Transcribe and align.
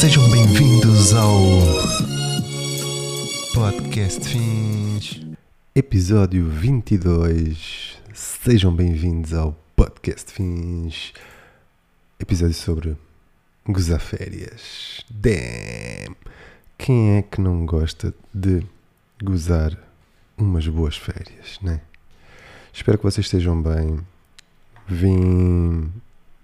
Sejam 0.00 0.30
bem-vindos 0.30 1.12
ao 1.12 1.30
Podcast 3.52 4.26
Fins, 4.26 5.20
episódio 5.74 6.48
22. 6.48 7.98
Sejam 8.14 8.74
bem-vindos 8.74 9.34
ao 9.34 9.54
Podcast 9.76 10.32
Fins, 10.32 11.12
episódio 12.18 12.54
sobre 12.54 12.96
gozar 13.68 14.00
férias. 14.00 15.04
Damn! 15.10 16.16
Quem 16.78 17.18
é 17.18 17.22
que 17.22 17.42
não 17.42 17.66
gosta 17.66 18.14
de 18.32 18.66
gozar 19.22 19.76
umas 20.38 20.66
boas 20.66 20.96
férias, 20.96 21.58
né? 21.60 21.82
Espero 22.72 22.96
que 22.96 23.04
vocês 23.04 23.26
estejam 23.26 23.60
bem. 23.62 24.00
Vim 24.88 25.92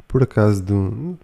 por 0.07 0.23
acaso 0.23 0.63
de 0.63 0.75
um 0.75 1.17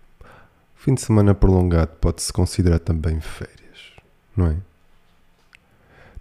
fim 0.82 0.94
de 0.94 1.00
semana 1.00 1.32
prolongado, 1.32 1.92
pode-se 2.00 2.32
considerar 2.32 2.80
também 2.80 3.20
férias, 3.20 3.92
não 4.36 4.48
é? 4.48 4.56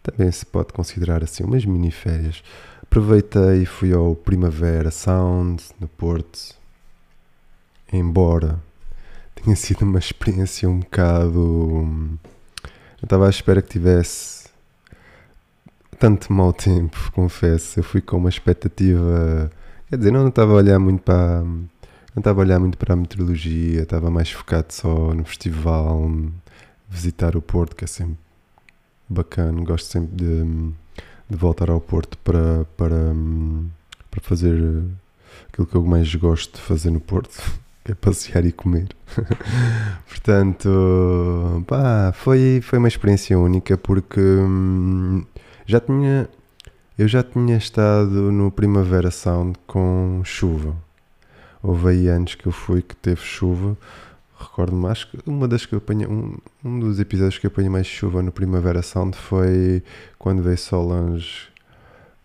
Também 0.03 0.31
se 0.31 0.45
pode 0.45 0.71
considerar 0.71 1.23
assim 1.23 1.43
umas 1.43 1.65
mini 1.65 1.89
férias. 1.89 2.43
Aproveitei 2.83 3.63
e 3.63 3.65
fui 3.65 3.91
ao 3.91 4.15
Primavera 4.15 4.91
Sound 4.91 5.63
no 5.79 5.87
Porto. 5.87 6.55
Embora 7.91 8.61
tenha 9.33 9.55
sido 9.55 9.81
uma 9.81 9.97
experiência 9.97 10.69
um 10.69 10.79
bocado. 10.79 12.19
Eu 13.01 13.03
estava 13.05 13.25
à 13.25 13.29
espera 13.31 13.63
que 13.63 13.69
tivesse 13.69 14.47
tanto 15.97 16.31
mau 16.31 16.53
tempo, 16.53 16.97
confesso. 17.13 17.79
Eu 17.79 17.83
fui 17.83 17.99
com 17.99 18.17
uma 18.17 18.29
expectativa. 18.29 19.49
Quer 19.89 19.97
dizer, 19.97 20.11
não 20.11 20.27
estava 20.27 20.51
a 20.51 20.55
olhar 20.55 20.77
muito 20.77 21.01
para. 21.01 21.43
Não 22.13 22.19
estava 22.19 22.41
a 22.41 22.43
olhar 22.43 22.59
muito 22.59 22.77
para 22.77 22.93
a 22.93 22.97
meteorologia, 22.97 23.83
estava 23.83 24.09
mais 24.09 24.29
focado 24.29 24.73
só 24.73 25.13
no 25.13 25.23
festival, 25.23 26.11
visitar 26.89 27.37
o 27.37 27.41
Porto, 27.41 27.75
que 27.75 27.85
é 27.85 27.87
sempre 27.87 28.17
bacana. 29.07 29.63
Gosto 29.63 29.87
sempre 29.87 30.15
de, 30.15 30.43
de 31.29 31.37
voltar 31.37 31.69
ao 31.69 31.79
Porto 31.79 32.17
para, 32.17 32.65
para, 32.75 33.13
para 34.09 34.21
fazer 34.21 34.83
aquilo 35.47 35.67
que 35.67 35.75
eu 35.75 35.83
mais 35.85 36.13
gosto 36.15 36.55
de 36.55 36.61
fazer 36.61 36.91
no 36.91 36.99
Porto, 36.99 37.41
que 37.85 37.93
é 37.93 37.95
passear 37.95 38.45
e 38.45 38.51
comer. 38.51 38.89
Portanto, 40.09 41.63
pá, 41.65 42.11
foi, 42.13 42.59
foi 42.61 42.77
uma 42.77 42.89
experiência 42.89 43.39
única 43.39 43.77
porque 43.77 44.19
hum, 44.19 45.23
já 45.65 45.79
tinha 45.79 46.29
eu 46.97 47.07
já 47.07 47.23
tinha 47.23 47.57
estado 47.57 48.31
no 48.31 48.51
Primavera 48.51 49.09
Sound 49.09 49.57
com 49.65 50.21
chuva. 50.23 50.75
Houve 51.63 51.89
aí 51.89 52.07
anos 52.07 52.35
que 52.35 52.47
eu 52.47 52.51
fui 52.51 52.81
que 52.81 52.95
teve 52.95 53.21
chuva. 53.21 53.77
Recordo-me, 54.39 54.87
acho 54.87 55.11
que 55.11 55.19
uma 55.29 55.47
das 55.47 55.65
que 55.65 55.73
eu 55.75 55.77
apanhei, 55.77 56.07
um, 56.07 56.35
um 56.63 56.79
dos 56.79 56.99
episódios 56.99 57.37
que 57.37 57.45
eu 57.45 57.51
apanhei 57.51 57.69
mais 57.69 57.85
chuva 57.85 58.23
no 58.23 58.31
Primavera 58.31 58.81
Sound 58.81 59.15
foi 59.15 59.83
quando 60.17 60.41
veio 60.41 60.57
Solange 60.57 61.51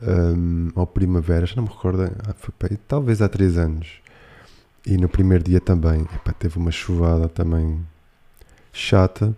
um, 0.01 0.71
ao 0.75 0.87
Primavera, 0.87 1.47
já 1.47 1.57
não 1.57 1.65
me 1.65 1.69
recordo, 1.69 2.05
ah, 2.05 2.35
foi, 2.35 2.77
talvez 2.89 3.21
há 3.21 3.29
três 3.29 3.59
anos. 3.59 4.01
E 4.87 4.97
no 4.97 5.09
primeiro 5.09 5.43
dia 5.43 5.61
também, 5.61 6.07
teve 6.39 6.59
uma 6.59 6.71
chuvada 6.71 7.29
também 7.29 7.85
chata, 8.73 9.37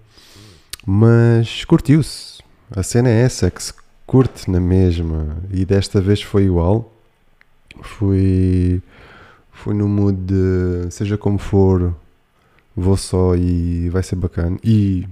mas 0.86 1.64
curtiu-se. 1.64 2.42
A 2.70 2.82
cena 2.82 3.08
é 3.08 3.22
essa, 3.22 3.46
é 3.46 3.50
que 3.50 3.62
se 3.62 3.72
curte 4.06 4.50
na 4.50 4.60
mesma. 4.60 5.38
E 5.50 5.64
desta 5.64 6.00
vez 6.02 6.20
foi 6.20 6.44
igual. 6.44 6.92
Fui, 7.80 8.82
fui 9.58 9.74
no 9.74 9.88
mood 9.88 10.16
de 10.16 10.90
seja 10.90 11.18
como 11.18 11.38
for, 11.38 11.94
vou 12.76 12.96
só 12.96 13.34
e 13.34 13.88
vai 13.90 14.02
ser 14.02 14.16
bacana. 14.16 14.56
E 14.62 15.06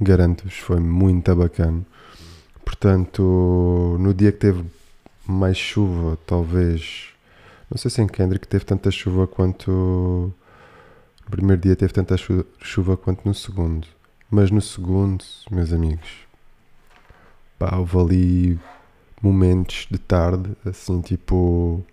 garanto-vos, 0.00 0.58
foi 0.58 0.80
muito 0.80 1.34
bacana. 1.34 1.84
Portanto, 2.64 3.96
no 4.00 4.14
dia 4.14 4.32
que 4.32 4.38
teve 4.38 4.64
mais 5.26 5.56
chuva, 5.56 6.18
talvez. 6.26 7.08
Não 7.70 7.78
sei 7.78 7.90
se 7.90 8.02
em 8.02 8.06
Kendrick 8.06 8.48
teve 8.48 8.64
tanta 8.64 8.90
chuva 8.90 9.26
quanto. 9.26 9.70
No 9.70 11.30
primeiro 11.30 11.60
dia 11.60 11.76
teve 11.76 11.92
tanta 11.92 12.16
chuva 12.60 12.96
quanto 12.96 13.26
no 13.26 13.34
segundo. 13.34 13.86
Mas 14.30 14.50
no 14.50 14.60
segundo, 14.60 15.24
meus 15.50 15.72
amigos, 15.72 16.08
pá, 17.58 17.76
houve 17.76 17.98
ali 17.98 18.60
momentos 19.20 19.86
de 19.90 19.98
tarde, 19.98 20.50
assim, 20.64 21.00
tipo, 21.00 21.84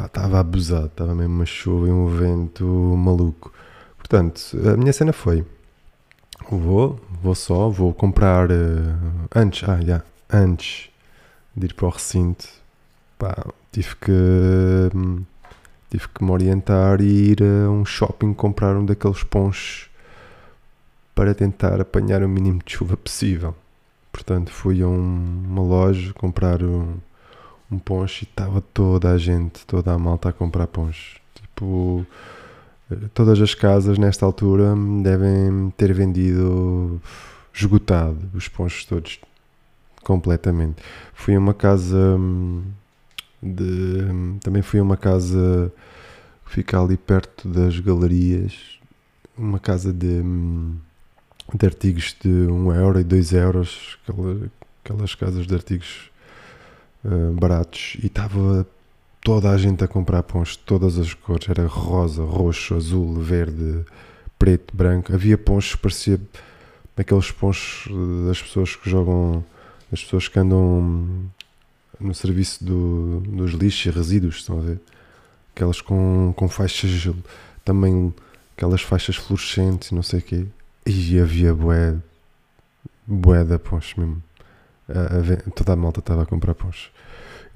pá, 0.00 0.06
estava 0.06 0.40
abusado, 0.40 0.86
estava 0.86 1.14
mesmo 1.14 1.34
uma 1.34 1.46
chuva 1.46 1.88
e 1.88 1.90
um 1.90 2.06
vento 2.06 2.64
maluco. 2.64 3.52
Portanto, 3.98 4.40
a 4.66 4.76
minha 4.76 4.92
cena 4.92 5.12
foi, 5.12 5.44
vou, 6.50 6.98
vou 7.22 7.34
só, 7.34 7.68
vou 7.68 7.92
comprar, 7.92 8.50
uh, 8.50 9.28
antes, 9.34 9.68
ah, 9.68 9.76
já, 9.76 9.82
yeah, 9.82 10.04
antes 10.32 10.90
de 11.54 11.66
ir 11.66 11.74
para 11.74 11.86
o 11.86 11.90
recinto, 11.90 12.48
pá, 13.18 13.36
tive 13.72 13.94
que, 13.96 14.12
tive 15.90 16.08
que 16.08 16.24
me 16.24 16.30
orientar 16.30 17.00
e 17.00 17.32
ir 17.32 17.42
a 17.42 17.70
um 17.70 17.84
shopping 17.84 18.32
comprar 18.32 18.76
um 18.76 18.84
daqueles 18.84 19.22
ponchos 19.24 19.90
para 21.14 21.34
tentar 21.34 21.80
apanhar 21.80 22.22
o 22.22 22.28
mínimo 22.28 22.60
de 22.64 22.72
chuva 22.72 22.96
possível. 22.96 23.54
Portanto, 24.10 24.50
fui 24.50 24.82
a 24.82 24.88
um, 24.88 25.44
uma 25.46 25.62
loja 25.62 26.12
comprar 26.14 26.62
um, 26.62 26.96
um 27.70 27.78
ponche 27.78 28.24
e 28.24 28.28
estava 28.28 28.60
toda 28.60 29.10
a 29.10 29.18
gente, 29.18 29.64
toda 29.66 29.92
a 29.92 29.98
malta 29.98 30.28
a 30.28 30.32
comprar 30.32 30.66
ponches. 30.66 31.16
Tipo, 31.34 32.04
todas 33.14 33.40
as 33.40 33.54
casas 33.54 33.98
nesta 33.98 34.26
altura 34.26 34.74
devem 35.02 35.70
ter 35.76 35.92
vendido 35.92 37.00
esgotado 37.54 38.18
os 38.34 38.48
ponches 38.48 38.84
todos 38.84 39.20
completamente. 40.02 40.82
Fui 41.14 41.34
a 41.34 41.38
uma 41.38 41.54
casa 41.54 41.96
hum, 41.96 42.62
de. 43.42 44.38
Também 44.42 44.62
fui 44.62 44.80
a 44.80 44.82
uma 44.82 44.96
casa 44.96 45.72
que 46.46 46.52
fica 46.52 46.80
ali 46.80 46.96
perto 46.96 47.48
das 47.48 47.78
galerias, 47.78 48.80
uma 49.36 49.58
casa 49.58 49.92
de 49.92 50.06
hum, 50.06 50.76
de 51.54 51.66
artigos 51.66 52.16
de 52.20 52.28
1 52.28 52.72
euro 52.74 53.00
e 53.00 53.04
2 53.04 53.32
euros, 53.32 53.98
aquelas 54.84 55.14
casas 55.14 55.46
de 55.46 55.54
artigos 55.54 56.09
uh, 57.04 57.32
baratos, 57.32 57.96
e 58.02 58.06
estava 58.06 58.66
toda 59.22 59.50
a 59.50 59.58
gente 59.58 59.84
a 59.84 59.88
comprar 59.88 60.22
pães 60.22 60.50
de 60.50 60.58
todas 60.58 60.98
as 60.98 61.14
cores, 61.14 61.48
era 61.48 61.66
rosa, 61.66 62.22
roxo, 62.22 62.74
azul, 62.74 63.20
verde, 63.20 63.84
preto, 64.38 64.74
branco, 64.74 65.12
havia 65.12 65.36
pães 65.36 65.74
que 65.74 65.78
parecia 65.78 66.20
aqueles 66.96 67.30
pães 67.30 67.84
das 68.26 68.40
pessoas 68.42 68.76
que 68.76 68.88
jogam, 68.88 69.44
as 69.92 70.02
pessoas 70.02 70.28
que 70.28 70.38
andam 70.38 71.30
no 71.98 72.14
serviço 72.14 72.64
do, 72.64 73.20
dos 73.20 73.52
lixos 73.52 73.86
e 73.86 73.96
resíduos, 73.96 74.36
estão 74.36 74.58
a 74.58 74.62
ver? 74.62 74.80
Aquelas 75.54 75.80
com, 75.80 76.32
com 76.36 76.48
faixas, 76.48 77.08
também 77.64 78.12
aquelas 78.56 78.82
faixas 78.82 79.16
fluorescentes, 79.16 79.90
não 79.92 80.02
sei 80.02 80.20
o 80.20 80.22
quê. 80.22 80.46
E 80.86 81.18
havia 81.18 81.54
bué, 81.54 81.96
bué 83.06 83.44
da 83.44 83.58
ponche 83.58 83.98
mesmo. 83.98 84.22
A, 84.90 85.50
toda 85.50 85.72
a 85.72 85.76
malta 85.76 86.00
estava 86.00 86.22
a 86.22 86.26
comprar 86.26 86.54
ponche. 86.54 86.90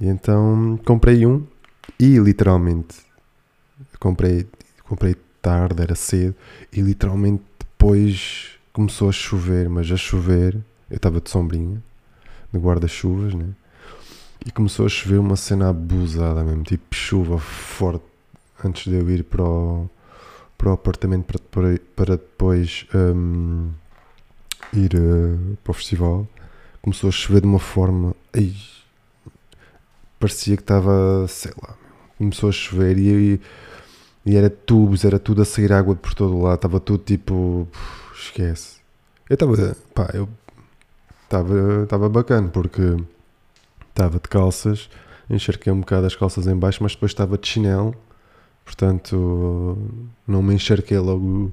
E 0.00 0.06
então 0.06 0.78
comprei 0.84 1.26
um 1.26 1.46
e 1.98 2.18
literalmente 2.18 3.04
comprei, 3.98 4.46
comprei 4.84 5.16
tarde, 5.40 5.82
era 5.82 5.94
cedo, 5.94 6.34
e 6.72 6.80
literalmente 6.80 7.42
depois 7.58 8.58
começou 8.72 9.08
a 9.08 9.12
chover, 9.12 9.68
mas 9.68 9.90
a 9.90 9.96
chover, 9.96 10.54
eu 10.90 10.96
estava 10.96 11.20
de 11.20 11.30
sombrinha, 11.30 11.82
de 12.52 12.58
guarda-chuvas, 12.58 13.34
né? 13.34 13.48
E 14.44 14.50
começou 14.50 14.84
a 14.84 14.88
chover 14.88 15.18
uma 15.18 15.36
cena 15.36 15.70
abusada 15.70 16.44
mesmo, 16.44 16.64
tipo 16.64 16.94
chuva 16.94 17.38
forte, 17.38 18.04
antes 18.62 18.84
de 18.84 18.98
eu 18.98 19.08
ir 19.10 19.24
para 19.24 19.42
o, 19.42 19.88
para 20.58 20.70
o 20.70 20.72
apartamento 20.72 21.24
para, 21.24 21.38
para, 21.38 21.80
para 21.96 22.16
depois 22.16 22.86
um, 22.94 23.70
ir 24.74 24.94
uh, 24.94 25.56
para 25.62 25.70
o 25.70 25.74
festival. 25.74 26.28
Começou 26.84 27.08
a 27.08 27.10
chover 27.10 27.40
de 27.40 27.46
uma 27.46 27.58
forma. 27.58 28.14
Ai, 28.32 28.54
parecia 30.20 30.54
que 30.56 30.62
estava, 30.62 31.26
sei 31.26 31.52
lá, 31.62 31.74
começou 32.18 32.50
a 32.50 32.52
chover 32.52 32.98
e, 32.98 33.40
e 34.26 34.36
era 34.36 34.50
tubos, 34.50 35.04
era 35.04 35.18
tudo 35.18 35.42
a 35.42 35.44
sair 35.44 35.72
água 35.72 35.96
por 35.96 36.12
todo 36.12 36.36
o 36.36 36.42
lado, 36.42 36.56
estava 36.56 36.78
tudo 36.78 37.02
tipo. 37.02 37.66
Esquece. 38.14 38.80
Eu 39.28 39.34
estava. 39.34 39.76
pá, 39.94 40.10
eu 40.12 40.28
estava 41.24 41.84
estava 41.84 42.08
bacana 42.10 42.48
porque 42.48 42.82
estava 43.88 44.20
de 44.20 44.28
calças, 44.28 44.90
encharquei 45.30 45.72
um 45.72 45.80
bocado 45.80 46.06
as 46.06 46.14
calças 46.14 46.46
em 46.46 46.54
baixo, 46.54 46.82
mas 46.82 46.92
depois 46.92 47.12
estava 47.12 47.38
de 47.38 47.48
chinelo 47.48 47.96
Portanto, 48.64 49.76
não 50.26 50.42
me 50.42 50.54
encharquei 50.54 50.98
logo, 50.98 51.52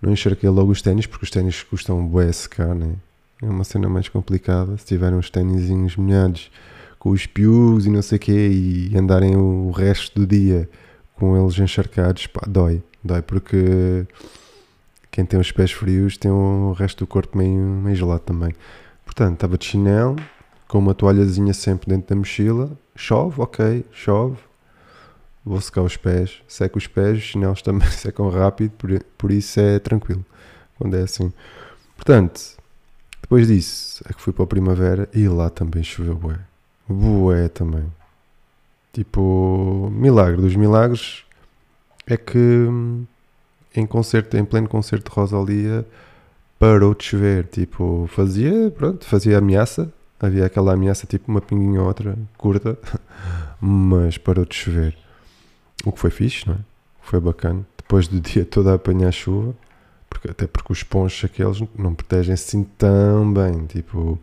não 0.00 0.12
encharquei 0.12 0.48
logo 0.48 0.72
os 0.72 0.80
ténis, 0.80 1.06
porque 1.06 1.24
os 1.24 1.30
ténis 1.30 1.62
custam 1.62 2.06
bué 2.06 2.32
secar, 2.32 2.74
né? 2.74 2.96
É 3.42 3.46
uma 3.46 3.64
cena 3.64 3.88
mais 3.88 4.08
complicada. 4.08 4.76
Se 4.76 4.84
tiverem 4.86 5.18
os 5.18 5.30
ténisinhos 5.30 5.96
molhados 5.96 6.50
com 6.98 7.10
os 7.10 7.26
pius 7.26 7.86
e 7.86 7.90
não 7.90 8.02
sei 8.02 8.16
o 8.16 8.20
quê 8.20 8.48
e 8.48 8.98
andarem 8.98 9.36
o 9.36 9.70
resto 9.70 10.20
do 10.20 10.26
dia 10.26 10.68
com 11.14 11.36
eles 11.40 11.58
encharcados, 11.58 12.26
pá, 12.26 12.42
dói. 12.46 12.82
Dói 13.02 13.22
porque 13.22 14.06
quem 15.10 15.24
tem 15.24 15.38
os 15.38 15.52
pés 15.52 15.72
frios 15.72 16.16
tem 16.16 16.30
o 16.30 16.72
resto 16.72 17.04
do 17.04 17.06
corpo 17.06 17.38
meio, 17.38 17.58
meio 17.58 17.96
gelado 17.96 18.20
também. 18.20 18.52
Portanto, 19.04 19.34
estava 19.34 19.56
de 19.56 19.64
chinelo, 19.64 20.16
com 20.66 20.78
uma 20.78 20.94
toalhazinha 20.94 21.54
sempre 21.54 21.88
dentro 21.88 22.08
da 22.08 22.16
mochila. 22.16 22.70
Chove, 22.94 23.40
ok, 23.40 23.84
chove. 23.92 24.36
Vou 25.44 25.60
secar 25.60 25.82
os 25.82 25.96
pés, 25.96 26.42
seco 26.46 26.76
os 26.76 26.86
pés, 26.86 27.18
os 27.18 27.24
chinelos 27.24 27.62
também 27.62 27.88
secam 27.90 28.28
rápido, 28.28 28.72
por, 28.72 29.02
por 29.16 29.30
isso 29.30 29.58
é 29.60 29.78
tranquilo 29.78 30.24
quando 30.76 30.94
é 30.94 31.02
assim. 31.02 31.32
Portanto, 31.96 32.57
depois 33.28 33.46
disso 33.46 34.02
é 34.08 34.14
que 34.14 34.22
fui 34.22 34.32
para 34.32 34.44
a 34.44 34.46
primavera 34.46 35.06
e 35.12 35.28
lá 35.28 35.50
também 35.50 35.82
choveu 35.82 36.14
bué. 36.14 36.38
Bué 36.88 37.46
também. 37.48 37.84
Tipo, 38.90 39.92
milagre 39.92 40.40
dos 40.40 40.56
milagres 40.56 41.24
é 42.06 42.16
que 42.16 42.38
hum, 42.38 43.04
em 43.74 43.84
concerto, 43.84 44.34
em 44.38 44.46
pleno 44.46 44.66
concerto 44.66 45.10
de 45.10 45.14
Rosalia 45.14 45.86
parou 46.58 46.94
de 46.94 47.04
chover. 47.04 47.46
Tipo, 47.48 48.08
fazia, 48.10 48.70
pronto, 48.70 49.04
fazia 49.04 49.36
ameaça. 49.36 49.92
Havia 50.18 50.46
aquela 50.46 50.72
ameaça, 50.72 51.06
tipo 51.06 51.30
uma 51.30 51.42
pinguinha 51.42 51.82
ou 51.82 51.86
outra, 51.86 52.16
curta, 52.38 52.78
mas 53.60 54.16
parou 54.16 54.46
de 54.46 54.54
chover. 54.54 54.96
O 55.84 55.92
que 55.92 56.00
foi 56.00 56.10
fixe, 56.10 56.48
não 56.48 56.54
é? 56.54 56.58
Foi 57.02 57.20
bacana. 57.20 57.60
Depois 57.76 58.08
do 58.08 58.18
dia 58.18 58.46
todo 58.46 58.70
a 58.70 58.74
apanhar 58.74 59.12
chuva, 59.12 59.54
porque, 60.08 60.30
até 60.30 60.46
porque 60.46 60.72
os 60.72 60.82
ponchos 60.82 61.30
aqueles 61.30 61.62
não 61.76 61.94
protegem-se 61.94 62.48
assim 62.48 62.66
tão 62.76 63.32
bem. 63.32 63.66
Tipo, 63.66 64.18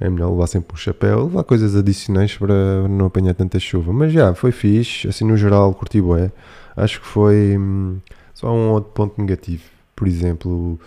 é 0.00 0.08
melhor 0.10 0.30
levar 0.30 0.46
sempre 0.46 0.74
um 0.74 0.76
chapéu, 0.76 1.24
levar 1.24 1.44
coisas 1.44 1.76
adicionais 1.76 2.36
para 2.36 2.88
não 2.88 3.06
apanhar 3.06 3.34
tanta 3.34 3.58
chuva. 3.58 3.92
Mas 3.92 4.12
já, 4.12 4.34
foi 4.34 4.52
fixe. 4.52 5.08
Assim, 5.08 5.24
no 5.24 5.36
geral, 5.36 5.72
curti 5.74 6.00
bué. 6.00 6.30
Acho 6.76 7.00
que 7.00 7.06
foi 7.06 7.56
hum, 7.56 7.98
só 8.34 8.52
um 8.52 8.70
outro 8.70 8.90
ponto 8.92 9.20
negativo. 9.20 9.62
Por 9.94 10.08
exemplo, 10.08 10.78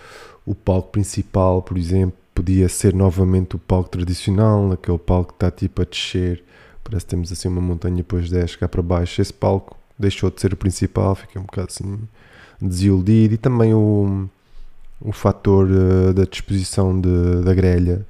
o, 0.45 0.51
o 0.51 0.55
palco 0.55 0.91
principal, 0.91 1.61
por 1.61 1.77
exemplo, 1.77 2.17
podia 2.33 2.67
ser 2.67 2.93
novamente 2.93 3.55
o 3.55 3.59
palco 3.59 3.89
tradicional, 3.89 4.73
aquele 4.73 4.97
palco 4.97 5.29
que 5.29 5.35
está 5.37 5.49
tipo 5.49 5.81
a 5.81 5.85
descer. 5.85 6.43
Parece 6.83 7.05
que 7.05 7.09
temos 7.11 7.31
assim 7.31 7.47
uma 7.47 7.61
montanha 7.61 7.95
depois 7.95 8.29
desce 8.29 8.57
cá 8.57 8.67
para 8.67 8.81
baixo. 8.81 9.21
Esse 9.21 9.33
palco 9.33 9.77
deixou 9.97 10.29
de 10.29 10.41
ser 10.41 10.53
o 10.53 10.57
principal, 10.57 11.15
fiquei 11.15 11.41
um 11.41 11.45
bocado 11.45 11.69
assim 11.71 11.99
desiludido. 12.61 13.35
E 13.35 13.37
também 13.37 13.73
o, 13.73 14.29
o 14.99 15.11
fator 15.11 15.67
uh, 15.69 16.13
da 16.13 16.23
disposição 16.23 16.99
de, 16.99 17.41
da 17.43 17.53
grelha 17.53 18.05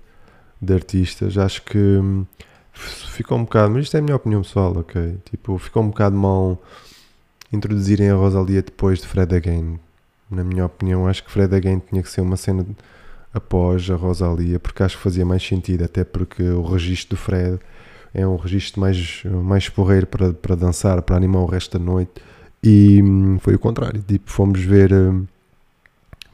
de 0.61 0.73
artistas, 0.73 1.37
acho 1.37 1.61
que 1.63 1.77
hum, 1.77 2.25
ficou 2.73 3.37
um 3.37 3.43
bocado, 3.43 3.73
mas 3.73 3.85
isto 3.85 3.95
é 3.95 3.99
a 3.99 4.03
minha 4.03 4.15
opinião 4.15 4.41
pessoal, 4.41 4.77
ok? 4.77 5.17
Tipo, 5.29 5.57
ficou 5.57 5.83
um 5.83 5.89
bocado 5.89 6.15
mal 6.15 6.61
introduzirem 7.51 8.09
a 8.09 8.15
Rosalia 8.15 8.61
depois 8.61 8.99
de 8.99 9.07
Fred 9.07 9.33
Again. 9.35 9.79
Na 10.29 10.43
minha 10.43 10.65
opinião, 10.65 11.07
acho 11.07 11.23
que 11.23 11.31
Fred 11.31 11.53
Again 11.55 11.79
tinha 11.79 12.01
que 12.01 12.09
ser 12.09 12.21
uma 12.21 12.37
cena 12.37 12.65
após 13.33 13.89
a 13.89 13.95
Rosalia, 13.95 14.59
porque 14.59 14.81
acho 14.81 14.97
que 14.97 15.03
fazia 15.03 15.25
mais 15.25 15.45
sentido, 15.45 15.83
até 15.83 16.03
porque 16.03 16.43
o 16.43 16.63
registro 16.63 17.15
do 17.15 17.21
Fred 17.21 17.59
é 18.13 18.25
um 18.25 18.37
registro 18.37 18.79
mais, 18.79 19.23
mais 19.25 19.69
porreiro 19.69 20.07
para, 20.07 20.33
para 20.33 20.55
dançar, 20.55 21.01
para 21.01 21.17
animar 21.17 21.41
o 21.41 21.45
resto 21.45 21.77
da 21.77 21.83
noite. 21.83 22.11
E 22.63 23.01
hum, 23.03 23.37
foi 23.39 23.55
o 23.55 23.59
contrário, 23.59 24.01
tipo, 24.01 24.31
fomos 24.31 24.61
ver 24.61 24.91
hum, 24.93 25.25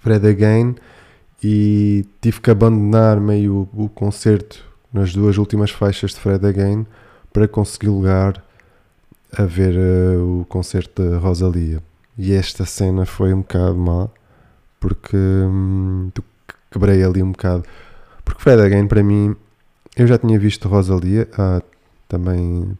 Fred 0.01 0.27
Again 0.27 0.75
e 1.44 2.06
tive 2.19 2.42
que 2.42 2.51
abandonar 2.51 3.19
meio 3.19 3.69
o, 3.74 3.88
concerto 3.89 4.63
nas 4.92 5.13
duas 5.13 5.38
últimas 5.38 5.71
faixas 5.71 6.12
de 6.12 6.19
Fred 6.19 6.45
Again 6.45 6.86
para 7.31 7.48
conseguir 7.48 7.88
lugar 7.88 8.44
a 9.31 9.44
ver 9.44 9.75
uh, 9.77 10.42
o 10.42 10.45
concerto 10.45 11.09
da 11.09 11.18
Rosalia. 11.18 11.81
E 12.18 12.33
esta 12.33 12.65
cena 12.65 13.06
foi 13.06 13.33
um 13.33 13.39
bocado 13.39 13.75
má, 13.75 14.09
porque 14.80 15.15
hum, 15.15 16.12
quebrei 16.69 17.03
ali 17.03 17.24
um 17.24 17.31
bocado. 17.31 17.63
Porque 18.25 18.42
Fred 18.42 18.62
Again, 18.62 18.88
para 18.88 19.01
mim, 19.01 19.36
eu 19.95 20.06
já 20.07 20.18
tinha 20.18 20.38
visto 20.38 20.68
Rosalia 20.68 21.27
há, 21.38 21.62
também 22.07 22.77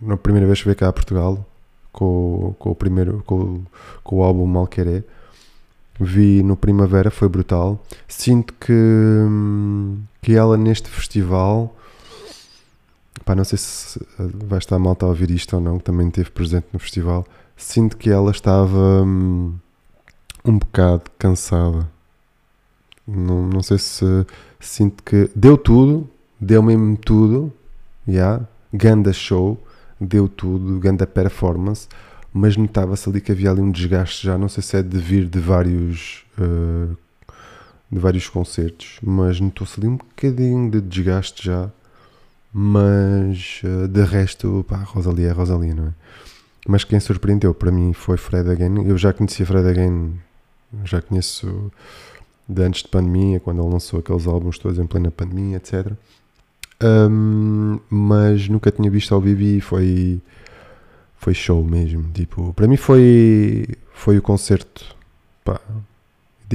na 0.00 0.16
primeira 0.16 0.46
vez 0.46 0.58
que 0.58 0.66
veio 0.66 0.76
cá 0.76 0.88
a 0.88 0.92
Portugal 0.92 1.46
com, 1.92 2.54
com 2.58 2.70
o 2.70 2.74
primeiro 2.74 3.22
com, 3.26 3.62
com 4.02 4.16
o 4.16 4.22
álbum 4.22 4.46
Malqueré 4.46 5.04
vi 6.02 6.42
no 6.42 6.56
Primavera, 6.56 7.10
foi 7.10 7.28
brutal. 7.28 7.82
Sinto 8.08 8.54
que, 8.54 8.72
que 10.20 10.34
ela 10.34 10.56
neste 10.56 10.88
festival, 10.88 11.74
pá, 13.24 13.34
não 13.34 13.44
sei 13.44 13.58
se 13.58 14.00
vai 14.18 14.58
estar 14.58 14.78
mal 14.78 14.96
a 15.00 15.06
ouvir 15.06 15.30
isto 15.30 15.54
ou 15.54 15.62
não, 15.62 15.78
que 15.78 15.84
também 15.84 16.08
esteve 16.08 16.30
presente 16.30 16.66
no 16.72 16.78
festival. 16.78 17.26
Sinto 17.56 17.96
que 17.96 18.10
ela 18.10 18.30
estava 18.30 19.02
hum, 19.04 19.54
um 20.44 20.58
bocado 20.58 21.04
cansada. 21.18 21.88
Não, 23.06 23.42
não 23.42 23.62
sei 23.62 23.78
se 23.78 24.04
sinto 24.60 25.02
que 25.02 25.30
deu 25.34 25.58
tudo, 25.58 26.08
deu 26.40 26.62
mesmo 26.62 26.96
tudo, 26.96 27.52
yeah, 28.06 28.44
ganda 28.72 29.12
show, 29.12 29.60
deu 30.00 30.28
tudo, 30.28 30.78
ganda 30.78 31.06
performance 31.06 31.88
mas 32.32 32.56
notava-se 32.56 33.08
ali 33.08 33.20
que 33.20 33.32
havia 33.32 33.50
ali 33.50 33.60
um 33.60 33.70
desgaste 33.70 34.26
já, 34.26 34.38
não 34.38 34.48
sei 34.48 34.62
se 34.62 34.76
é 34.76 34.82
de 34.82 34.98
vir 34.98 35.26
de 35.26 35.38
vários 35.38 36.24
uh, 36.38 36.96
de 37.90 37.98
vários 37.98 38.26
concertos, 38.28 38.98
mas 39.02 39.38
notou-se 39.38 39.78
ali 39.78 39.86
um 39.86 39.96
bocadinho 39.96 40.70
de 40.70 40.80
desgaste 40.80 41.44
já, 41.44 41.70
mas 42.52 43.60
uh, 43.64 43.86
de 43.86 44.02
resto, 44.02 44.64
pá, 44.66 44.78
Rosalia 44.78 45.28
é 45.28 45.32
Rosalia, 45.32 45.74
não 45.74 45.88
é? 45.88 45.92
Mas 46.66 46.84
quem 46.84 46.98
surpreendeu 47.00 47.52
para 47.52 47.70
mim 47.72 47.92
foi 47.92 48.16
Fred 48.16 48.48
Again, 48.48 48.86
eu 48.86 48.96
já 48.96 49.12
conhecia 49.12 49.44
Fred 49.44 49.68
Again, 49.68 50.14
já 50.84 51.02
conheço 51.02 51.70
de 52.48 52.62
antes 52.62 52.82
de 52.82 52.88
pandemia, 52.88 53.40
quando 53.40 53.62
ele 53.62 53.70
lançou 53.70 54.00
aqueles 54.00 54.26
álbuns 54.26 54.58
todos 54.58 54.78
em 54.78 54.86
plena 54.86 55.10
pandemia, 55.10 55.56
etc. 55.56 55.92
Um, 56.82 57.78
mas 57.90 58.48
nunca 58.48 58.70
tinha 58.70 58.90
visto 58.90 59.14
ao 59.14 59.20
vivo 59.20 59.42
e 59.42 59.60
foi 59.60 60.20
foi 61.22 61.34
show 61.34 61.62
mesmo. 61.62 62.10
Tipo, 62.12 62.52
para 62.52 62.66
mim 62.66 62.76
foi, 62.76 63.64
foi 63.94 64.18
o 64.18 64.22
concerto. 64.22 64.96
Pá, 65.44 65.60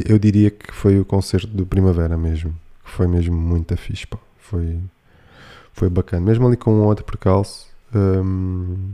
eu 0.05 0.19
diria 0.19 0.51
que 0.51 0.73
foi 0.73 0.99
o 0.99 1.05
concerto 1.05 1.47
do 1.47 1.65
Primavera 1.65 2.17
mesmo. 2.17 2.53
Foi 2.83 3.07
mesmo 3.07 3.35
muito 3.35 3.75
fixe. 3.77 4.05
Foi, 4.37 4.77
foi 5.71 5.89
bacana. 5.89 6.25
Mesmo 6.25 6.45
ali 6.45 6.57
com 6.57 6.73
um 6.73 6.83
outro 6.83 7.05
percalço 7.05 7.65
um, 7.95 8.91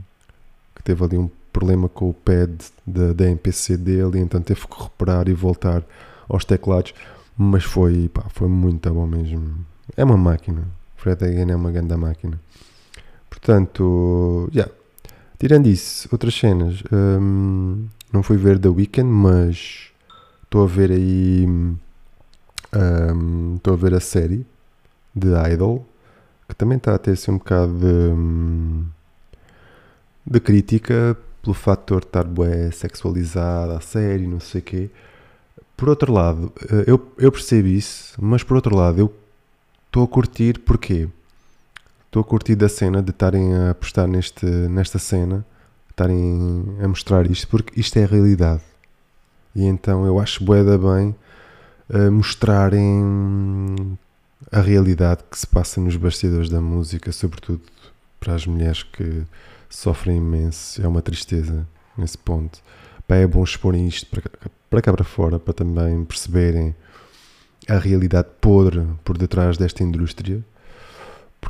que 0.76 0.82
teve 0.84 1.02
ali 1.04 1.18
um 1.18 1.28
problema 1.52 1.88
com 1.88 2.08
o 2.08 2.14
pad 2.14 2.52
da, 2.86 3.12
da 3.12 3.24
MPC 3.26 3.76
dele, 3.76 4.20
então 4.20 4.40
teve 4.40 4.66
que 4.68 4.80
reparar 4.80 5.28
e 5.28 5.34
voltar 5.34 5.82
aos 6.28 6.44
teclados. 6.44 6.94
Mas 7.36 7.64
foi, 7.64 8.08
pá, 8.08 8.26
foi 8.28 8.46
muito 8.46 8.88
bom 8.94 9.08
mesmo. 9.08 9.66
É 9.96 10.04
uma 10.04 10.16
máquina. 10.16 10.68
Fred 10.96 11.24
Hagen 11.24 11.50
é 11.50 11.56
uma 11.56 11.72
grande 11.72 11.96
máquina. 11.96 12.40
Portanto, 13.28 14.48
yeah, 14.54 14.72
Tirando 15.44 15.66
isso, 15.66 16.08
outras 16.10 16.34
cenas. 16.34 16.82
Um, 16.90 17.86
não 18.10 18.22
fui 18.22 18.38
ver 18.38 18.58
The 18.58 18.70
Weeknd, 18.70 19.06
mas 19.06 19.90
estou 20.42 20.62
a 20.62 20.66
ver 20.66 20.90
aí. 20.90 21.46
Estou 22.72 23.74
um, 23.74 23.76
a 23.76 23.76
ver 23.76 23.92
a 23.92 24.00
série 24.00 24.46
de 25.14 25.28
Idol, 25.52 25.86
que 26.48 26.54
também 26.54 26.78
está 26.78 26.94
a 26.94 26.98
ter 26.98 27.10
assim 27.10 27.30
um 27.30 27.36
bocado 27.36 27.74
de, 27.74 27.84
hum, 27.86 28.86
de 30.26 30.40
crítica 30.40 31.14
pelo 31.42 31.52
fator 31.52 32.00
de 32.00 32.06
estar 32.06 32.24
bué 32.24 32.70
sexualizada 32.70 33.76
a 33.76 33.82
série, 33.82 34.26
não 34.26 34.40
sei 34.40 34.62
o 34.62 34.64
quê. 34.64 34.90
Por 35.76 35.90
outro 35.90 36.10
lado, 36.10 36.54
eh, 36.70 36.84
eu, 36.86 37.12
eu 37.18 37.30
percebo 37.30 37.68
isso, 37.68 38.14
mas 38.18 38.42
por 38.42 38.54
outro 38.54 38.74
lado, 38.74 38.98
eu 38.98 39.14
estou 39.88 40.04
a 40.04 40.08
curtir 40.08 40.60
porquê? 40.60 41.06
Estou 42.14 42.20
a 42.20 42.24
curtir 42.24 42.54
da 42.54 42.68
cena 42.68 43.02
de 43.02 43.10
estarem 43.10 43.52
a 43.54 43.70
apostar 43.70 44.06
neste, 44.06 44.46
nesta 44.46 45.00
cena, 45.00 45.44
estarem 45.90 46.78
a 46.80 46.86
mostrar 46.86 47.28
isto, 47.28 47.48
porque 47.48 47.80
isto 47.80 47.96
é 47.96 48.04
a 48.04 48.06
realidade. 48.06 48.62
E 49.52 49.64
então 49.64 50.06
eu 50.06 50.20
acho 50.20 50.44
boeda 50.44 50.78
bem 50.78 51.12
uh, 51.90 52.12
mostrarem 52.12 53.98
a 54.52 54.60
realidade 54.60 55.24
que 55.28 55.36
se 55.36 55.44
passa 55.44 55.80
nos 55.80 55.96
bastidores 55.96 56.48
da 56.48 56.60
música, 56.60 57.10
sobretudo 57.10 57.62
para 58.20 58.34
as 58.34 58.46
mulheres 58.46 58.84
que 58.84 59.24
sofrem 59.68 60.18
imenso. 60.18 60.80
É 60.80 60.86
uma 60.86 61.02
tristeza 61.02 61.66
nesse 61.98 62.16
ponto. 62.16 62.60
É 63.08 63.26
bom 63.26 63.42
exporem 63.42 63.88
isto 63.88 64.06
para, 64.06 64.22
para 64.70 64.82
cá 64.82 64.92
para 64.92 65.04
fora, 65.04 65.40
para 65.40 65.52
também 65.52 66.04
perceberem 66.04 66.76
a 67.68 67.76
realidade 67.76 68.28
podre 68.40 68.86
por 69.02 69.18
detrás 69.18 69.58
desta 69.58 69.82
indústria 69.82 70.44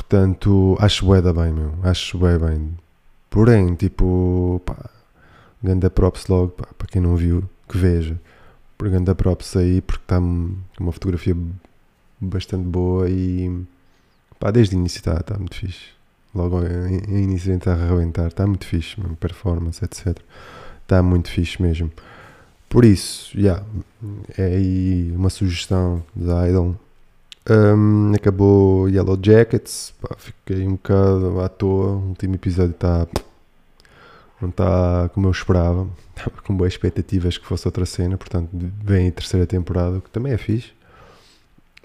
Portanto, 0.09 0.77
acho 0.81 1.07
bué 1.07 1.23
da 1.23 1.33
bem, 1.33 1.53
meu. 1.53 1.75
Acho 1.83 2.19
bué 2.19 2.39
bem. 2.39 2.77
Porém, 3.31 3.75
tipo, 3.75 4.61
pá, 4.65 4.91
ganda 5.63 5.89
props 5.91 6.27
logo, 6.29 6.49
pá, 6.49 6.69
para 6.77 6.87
quem 6.87 7.01
não 7.01 7.17
viu, 7.17 7.43
que 7.69 7.79
veja. 7.79 8.21
Por 8.77 8.89
ganda 8.91 9.15
props 9.15 9.57
aí, 9.57 9.81
porque 9.81 10.03
está 10.05 10.19
uma 10.19 10.93
fotografia 10.93 11.35
bastante 12.21 12.65
boa 12.65 13.09
e, 13.09 13.65
pá, 14.39 14.51
desde 14.51 14.77
o 14.77 14.79
início 14.79 14.99
está 14.99 15.21
tá 15.23 15.39
muito 15.39 15.57
fixe. 15.57 15.95
Logo, 16.35 16.61
em 16.65 17.23
início 17.25 17.55
está 17.55 17.73
a 17.73 17.75
arrebentar, 17.75 18.29
está 18.29 18.47
muito 18.47 18.67
fixe, 18.67 19.01
mesmo, 19.01 19.17
performance, 19.17 19.83
etc. 19.85 20.19
Está 20.83 21.03
muito 21.03 21.31
fixe 21.31 21.63
mesmo. 21.63 21.91
Por 22.69 22.85
isso, 22.85 23.39
yeah, 23.39 23.65
é 24.37 24.45
aí 24.45 25.13
uma 25.17 25.31
sugestão 25.31 26.03
da 26.15 26.49
Idol. 26.49 26.77
Um, 27.49 28.13
acabou 28.15 28.89
Yellow 28.89 29.19
Jackets, 29.23 29.93
pá, 30.01 30.17
fiquei 30.17 30.67
um 30.67 30.73
bocado 30.73 31.41
à 31.41 31.49
toa. 31.49 31.93
O 31.93 32.09
último 32.09 32.35
episódio 32.35 32.73
está. 32.73 33.07
Não 34.41 34.49
está 34.49 35.11
como 35.13 35.27
eu 35.27 35.31
esperava. 35.31 35.89
Estava 36.17 36.43
com 36.43 36.57
boas 36.57 36.73
expectativas 36.73 37.37
que 37.39 37.47
fosse 37.47 37.67
outra 37.67 37.85
cena. 37.87 38.17
Portanto, 38.17 38.49
vem 38.53 39.09
a 39.09 39.13
terceira 39.13 39.47
temporada, 39.47 40.01
que 40.01 40.11
também 40.11 40.33
é 40.33 40.39
fixe. 40.39 40.73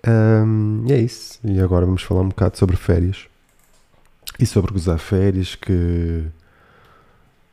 Um, 0.07 0.85
e 0.87 0.93
é 0.93 0.99
isso. 0.99 1.39
E 1.43 1.59
agora 1.59 1.85
vamos 1.85 2.03
falar 2.03 2.21
um 2.21 2.29
bocado 2.29 2.57
sobre 2.57 2.75
férias. 2.77 3.27
E 4.39 4.45
sobre 4.45 4.71
gozar 4.71 4.99
férias, 4.99 5.55
que 5.55 6.25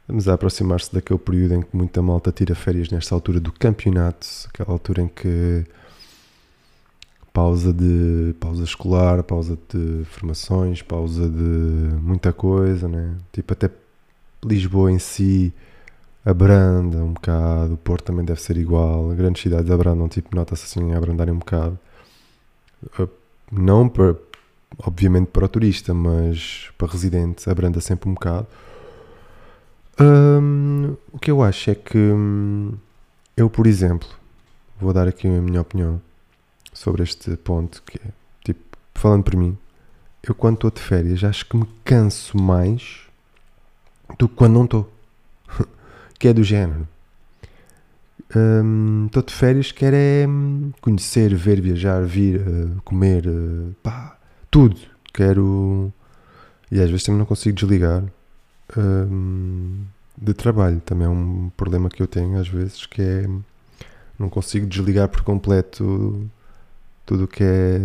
Vamos 0.08 0.28
aproximar-se 0.28 0.94
daquele 0.94 1.18
período 1.18 1.54
em 1.54 1.62
que 1.62 1.76
muita 1.76 2.00
malta 2.00 2.30
tira 2.30 2.54
férias 2.54 2.90
nesta 2.90 3.12
altura 3.12 3.40
do 3.40 3.50
campeonato, 3.50 4.26
aquela 4.48 4.70
altura 4.70 5.02
em 5.02 5.08
que 5.08 5.64
pausa 7.36 7.70
de 7.70 8.34
pausa 8.40 8.64
escolar, 8.64 9.22
pausa 9.22 9.58
de 9.68 10.04
formações, 10.06 10.80
pausa 10.80 11.28
de 11.28 11.44
muita 12.00 12.32
coisa, 12.32 12.88
né? 12.88 13.14
Tipo 13.30 13.52
até 13.52 13.68
Lisboa 14.42 14.90
em 14.90 14.98
si 14.98 15.52
abranda 16.24 16.96
um 16.96 17.12
bocado, 17.12 17.74
o 17.74 17.76
Porto 17.76 18.04
também 18.06 18.24
deve 18.24 18.40
ser 18.40 18.56
igual, 18.56 19.08
grandes 19.10 19.42
cidades 19.42 19.70
abrandam, 19.70 20.08
tipo, 20.08 20.34
nota-se 20.34 20.64
assim 20.64 20.94
abrandarem 20.94 21.34
um 21.34 21.38
bocado. 21.38 21.78
Uh, 22.98 23.08
não 23.52 23.86
para, 23.86 24.16
obviamente 24.78 25.26
para 25.26 25.44
o 25.44 25.48
turista, 25.48 25.92
mas 25.92 26.70
para 26.78 26.88
residentes 26.88 27.46
abranda 27.46 27.82
sempre 27.82 28.08
um 28.08 28.14
bocado. 28.14 28.46
O 31.12 31.18
que 31.18 31.30
eu 31.30 31.42
acho 31.42 31.70
é 31.70 31.74
que 31.74 31.98
hum, 31.98 32.72
eu, 33.36 33.50
por 33.50 33.66
exemplo, 33.66 34.08
vou 34.80 34.94
dar 34.94 35.06
aqui 35.06 35.28
a 35.28 35.42
minha 35.42 35.60
opinião 35.60 36.00
sobre 36.76 37.02
este 37.02 37.34
ponto, 37.38 37.82
que 37.84 37.98
é, 37.98 38.10
tipo, 38.44 38.60
falando 38.94 39.24
por 39.24 39.34
mim, 39.34 39.56
eu 40.22 40.34
quando 40.34 40.56
estou 40.56 40.70
de 40.70 40.80
férias 40.80 41.24
acho 41.24 41.46
que 41.46 41.56
me 41.56 41.66
canso 41.82 42.36
mais 42.36 43.00
do 44.18 44.28
que 44.28 44.34
quando 44.34 44.52
não 44.52 44.64
estou. 44.64 44.92
que 46.18 46.28
é 46.28 46.34
do 46.34 46.44
género. 46.44 46.86
Estou 48.28 49.22
um, 49.22 49.26
de 49.26 49.32
férias, 49.32 49.72
quero 49.72 49.96
é 49.96 50.26
hum, 50.28 50.72
conhecer, 50.82 51.34
ver, 51.34 51.60
viajar, 51.62 52.04
vir, 52.04 52.40
uh, 52.40 52.82
comer, 52.84 53.26
uh, 53.26 53.74
pá, 53.82 54.18
tudo. 54.50 54.76
Quero. 55.14 55.90
E 56.70 56.78
às 56.78 56.90
vezes 56.90 57.04
também 57.04 57.20
não 57.20 57.26
consigo 57.26 57.56
desligar 57.56 58.04
um, 58.76 59.82
de 60.18 60.34
trabalho. 60.34 60.80
Também 60.80 61.06
é 61.06 61.10
um 61.10 61.50
problema 61.56 61.88
que 61.88 62.02
eu 62.02 62.06
tenho 62.06 62.38
às 62.38 62.48
vezes, 62.48 62.84
que 62.84 63.00
é 63.00 63.26
não 64.18 64.28
consigo 64.28 64.66
desligar 64.66 65.08
por 65.08 65.22
completo 65.22 66.28
tudo 67.06 67.26
que 67.28 67.42
é 67.42 67.80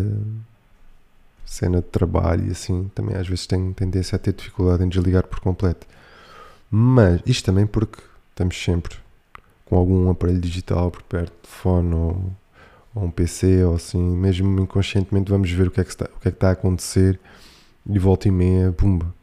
cena 1.45 1.77
de 1.77 1.87
trabalho 1.87 2.47
e 2.47 2.51
assim. 2.51 2.89
Também 2.95 3.15
às 3.15 3.27
vezes 3.27 3.47
tenho 3.47 3.73
tendência 3.73 4.15
a 4.15 4.19
ter 4.19 4.33
dificuldade 4.33 4.83
em 4.83 4.89
desligar 4.89 5.27
por 5.27 5.39
completo. 5.39 5.87
Mas 6.69 7.21
isto 7.25 7.45
também 7.45 7.67
porque 7.67 8.01
estamos 8.31 8.61
sempre 8.61 8.95
com 9.65 9.77
algum 9.77 10.09
aparelho 10.09 10.39
digital 10.41 10.91
por 10.91 11.01
perto, 11.03 11.31
telefone 11.43 11.93
ou, 11.95 12.31
ou 12.95 13.03
um 13.05 13.11
PC 13.11 13.63
ou 13.63 13.75
assim, 13.75 14.01
mesmo 14.01 14.59
inconscientemente 14.61 15.31
vamos 15.31 15.49
ver 15.51 15.67
o 15.67 15.71
que 15.71 15.79
é 15.79 15.83
que 15.83 15.91
está, 15.91 16.05
o 16.05 16.19
que 16.19 16.27
é 16.27 16.31
que 16.31 16.37
está 16.37 16.49
a 16.49 16.51
acontecer 16.51 17.19
e 17.85 17.97
volta 17.97 18.27
e 18.27 18.31
meia, 18.31 18.71
pumba, 18.71 19.13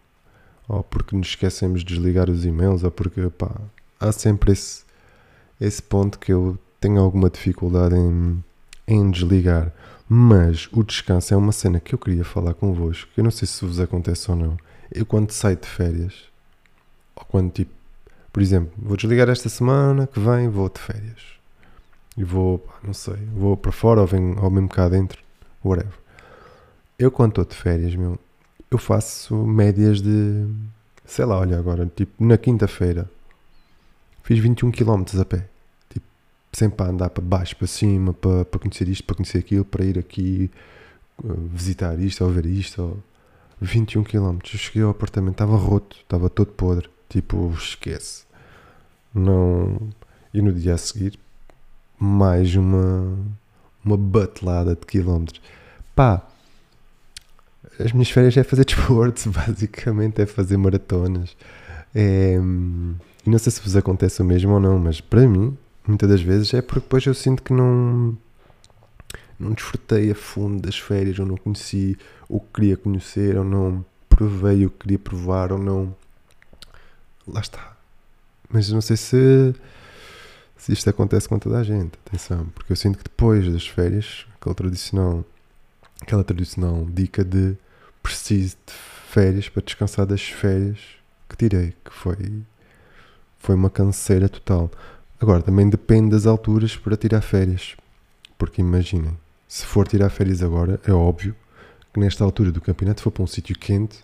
ou 0.66 0.82
porque 0.82 1.14
nos 1.16 1.28
esquecemos 1.28 1.80
de 1.84 1.94
desligar 1.94 2.30
os 2.30 2.44
e-mails, 2.44 2.82
ou 2.82 2.90
porque 2.90 3.28
pá, 3.30 3.54
há 4.00 4.10
sempre 4.10 4.52
esse, 4.52 4.84
esse 5.60 5.82
ponto 5.82 6.18
que 6.18 6.32
eu 6.32 6.58
tenho 6.80 7.00
alguma 7.00 7.30
dificuldade 7.30 7.94
em, 7.94 8.42
em 8.88 9.10
desligar. 9.10 9.72
Mas 10.08 10.68
o 10.72 10.82
descanso 10.82 11.34
é 11.34 11.36
uma 11.36 11.52
cena 11.52 11.78
que 11.78 11.94
eu 11.94 11.98
queria 11.98 12.24
falar 12.24 12.54
convosco. 12.54 13.10
Eu 13.14 13.22
não 13.22 13.30
sei 13.30 13.46
se 13.46 13.64
vos 13.64 13.78
acontece 13.78 14.30
ou 14.30 14.36
não. 14.36 14.56
Eu 14.90 15.04
quando 15.04 15.30
saio 15.30 15.56
de 15.56 15.68
férias, 15.68 16.14
ou 17.14 17.24
quando 17.26 17.52
tipo, 17.52 17.70
por 18.32 18.42
exemplo, 18.42 18.72
vou 18.78 18.96
desligar 18.96 19.28
esta 19.28 19.50
semana 19.50 20.06
que 20.06 20.18
vem, 20.18 20.48
vou 20.48 20.70
de 20.70 20.80
férias. 20.80 21.22
E 22.16 22.24
vou, 22.24 22.66
não 22.82 22.94
sei, 22.94 23.18
vou 23.34 23.56
para 23.56 23.70
fora 23.70 24.00
ou, 24.00 24.06
venho, 24.06 24.42
ou 24.42 24.50
mesmo 24.50 24.68
cá 24.68 24.88
dentro, 24.88 25.22
whatever. 25.62 25.92
Eu 26.98 27.10
quando 27.10 27.32
estou 27.32 27.44
de 27.44 27.54
férias, 27.54 27.94
meu, 27.94 28.18
eu 28.70 28.78
faço 28.78 29.36
médias 29.36 30.00
de, 30.00 30.46
sei 31.04 31.26
lá, 31.26 31.38
olha 31.38 31.58
agora, 31.58 31.86
tipo, 31.94 32.24
na 32.24 32.38
quinta-feira 32.38 33.08
fiz 34.22 34.38
21 34.38 34.70
km 34.70 35.04
a 35.20 35.24
pé. 35.24 35.48
Sempre 36.52 36.86
a 36.86 36.90
andar 36.90 37.10
para 37.10 37.22
baixo, 37.22 37.56
para 37.56 37.66
cima, 37.66 38.12
para, 38.14 38.44
para 38.44 38.60
conhecer 38.60 38.88
isto, 38.88 39.04
para 39.04 39.16
conhecer 39.16 39.38
aquilo, 39.38 39.64
para 39.64 39.84
ir 39.84 39.98
aqui 39.98 40.50
uh, 41.22 41.48
visitar 41.52 41.98
isto 41.98 42.24
ou 42.24 42.30
ver 42.30 42.46
isto. 42.46 42.82
Ou... 42.82 43.02
21 43.60 44.04
km. 44.04 44.38
Cheguei 44.44 44.82
ao 44.82 44.90
apartamento, 44.90 45.34
estava 45.34 45.56
roto, 45.56 45.96
estava 45.96 46.30
todo 46.30 46.48
podre. 46.52 46.88
Tipo, 47.08 47.52
esquece. 47.56 48.24
Não. 49.14 49.78
E 50.32 50.40
no 50.40 50.52
dia 50.52 50.74
a 50.74 50.78
seguir, 50.78 51.18
mais 51.98 52.54
uma, 52.54 53.16
uma 53.84 53.96
batelada 53.96 54.74
de 54.74 54.86
quilómetros. 54.86 55.40
Pá, 55.94 56.26
as 57.78 57.92
minhas 57.92 58.10
férias 58.10 58.36
é 58.36 58.42
fazer 58.42 58.64
desporto, 58.66 59.30
basicamente, 59.30 60.20
é 60.20 60.26
fazer 60.26 60.56
maratonas. 60.56 61.36
É, 61.94 62.36
e 63.26 63.30
não 63.30 63.38
sei 63.38 63.50
se 63.50 63.60
vos 63.60 63.74
acontece 63.76 64.20
o 64.22 64.24
mesmo 64.24 64.52
ou 64.52 64.60
não, 64.60 64.78
mas 64.78 65.00
para 65.00 65.26
mim, 65.26 65.56
muitas 65.88 66.08
das 66.08 66.20
vezes, 66.20 66.52
é 66.54 66.62
porque 66.62 66.80
depois 66.80 67.04
eu 67.06 67.14
sinto 67.14 67.42
que 67.42 67.52
não, 67.52 68.16
não 69.38 69.52
desfrutei 69.52 70.10
a 70.10 70.14
fundo 70.14 70.62
das 70.62 70.78
férias, 70.78 71.18
ou 71.18 71.26
não 71.26 71.36
conheci 71.36 71.96
o 72.28 72.38
que 72.38 72.46
queria 72.54 72.76
conhecer, 72.76 73.36
ou 73.36 73.44
não 73.44 73.84
provei 74.08 74.66
o 74.66 74.70
que 74.70 74.80
queria 74.80 74.98
provar, 74.98 75.52
ou 75.52 75.58
não. 75.58 75.96
Lá 77.26 77.40
está. 77.40 77.76
Mas 78.50 78.70
não 78.70 78.80
sei 78.80 78.96
se, 78.96 79.54
se 80.56 80.72
isto 80.72 80.88
acontece 80.88 81.28
com 81.28 81.38
toda 81.38 81.58
a 81.58 81.62
gente, 81.64 81.98
atenção, 82.06 82.46
porque 82.54 82.72
eu 82.72 82.76
sinto 82.76 82.98
que 82.98 83.04
depois 83.04 83.50
das 83.50 83.66
férias, 83.66 84.26
aquela 84.40 84.54
tradicional, 84.54 85.24
aquela 86.00 86.24
tradicional 86.24 86.86
dica 86.90 87.24
de 87.24 87.56
preciso 88.02 88.56
de 88.66 88.72
férias 88.72 89.48
para 89.48 89.62
descansar 89.62 90.06
das 90.06 90.22
férias 90.22 90.78
que 91.28 91.36
tirei, 91.36 91.74
que 91.84 91.92
foi, 91.92 92.42
foi 93.38 93.54
uma 93.54 93.68
canseira 93.70 94.28
total. 94.28 94.70
Agora, 95.20 95.42
também 95.42 95.68
depende 95.68 96.10
das 96.10 96.26
alturas 96.26 96.76
para 96.76 96.96
tirar 96.96 97.20
férias. 97.20 97.76
Porque 98.36 98.60
imaginem, 98.60 99.18
se 99.48 99.66
for 99.66 99.88
tirar 99.88 100.10
férias 100.10 100.42
agora, 100.42 100.80
é 100.86 100.92
óbvio 100.92 101.34
que 101.92 101.98
nesta 101.98 102.22
altura 102.22 102.52
do 102.52 102.60
campeonato, 102.60 103.00
se 103.00 103.04
for 103.04 103.10
para 103.10 103.24
um 103.24 103.26
sítio 103.26 103.58
quente, 103.58 103.98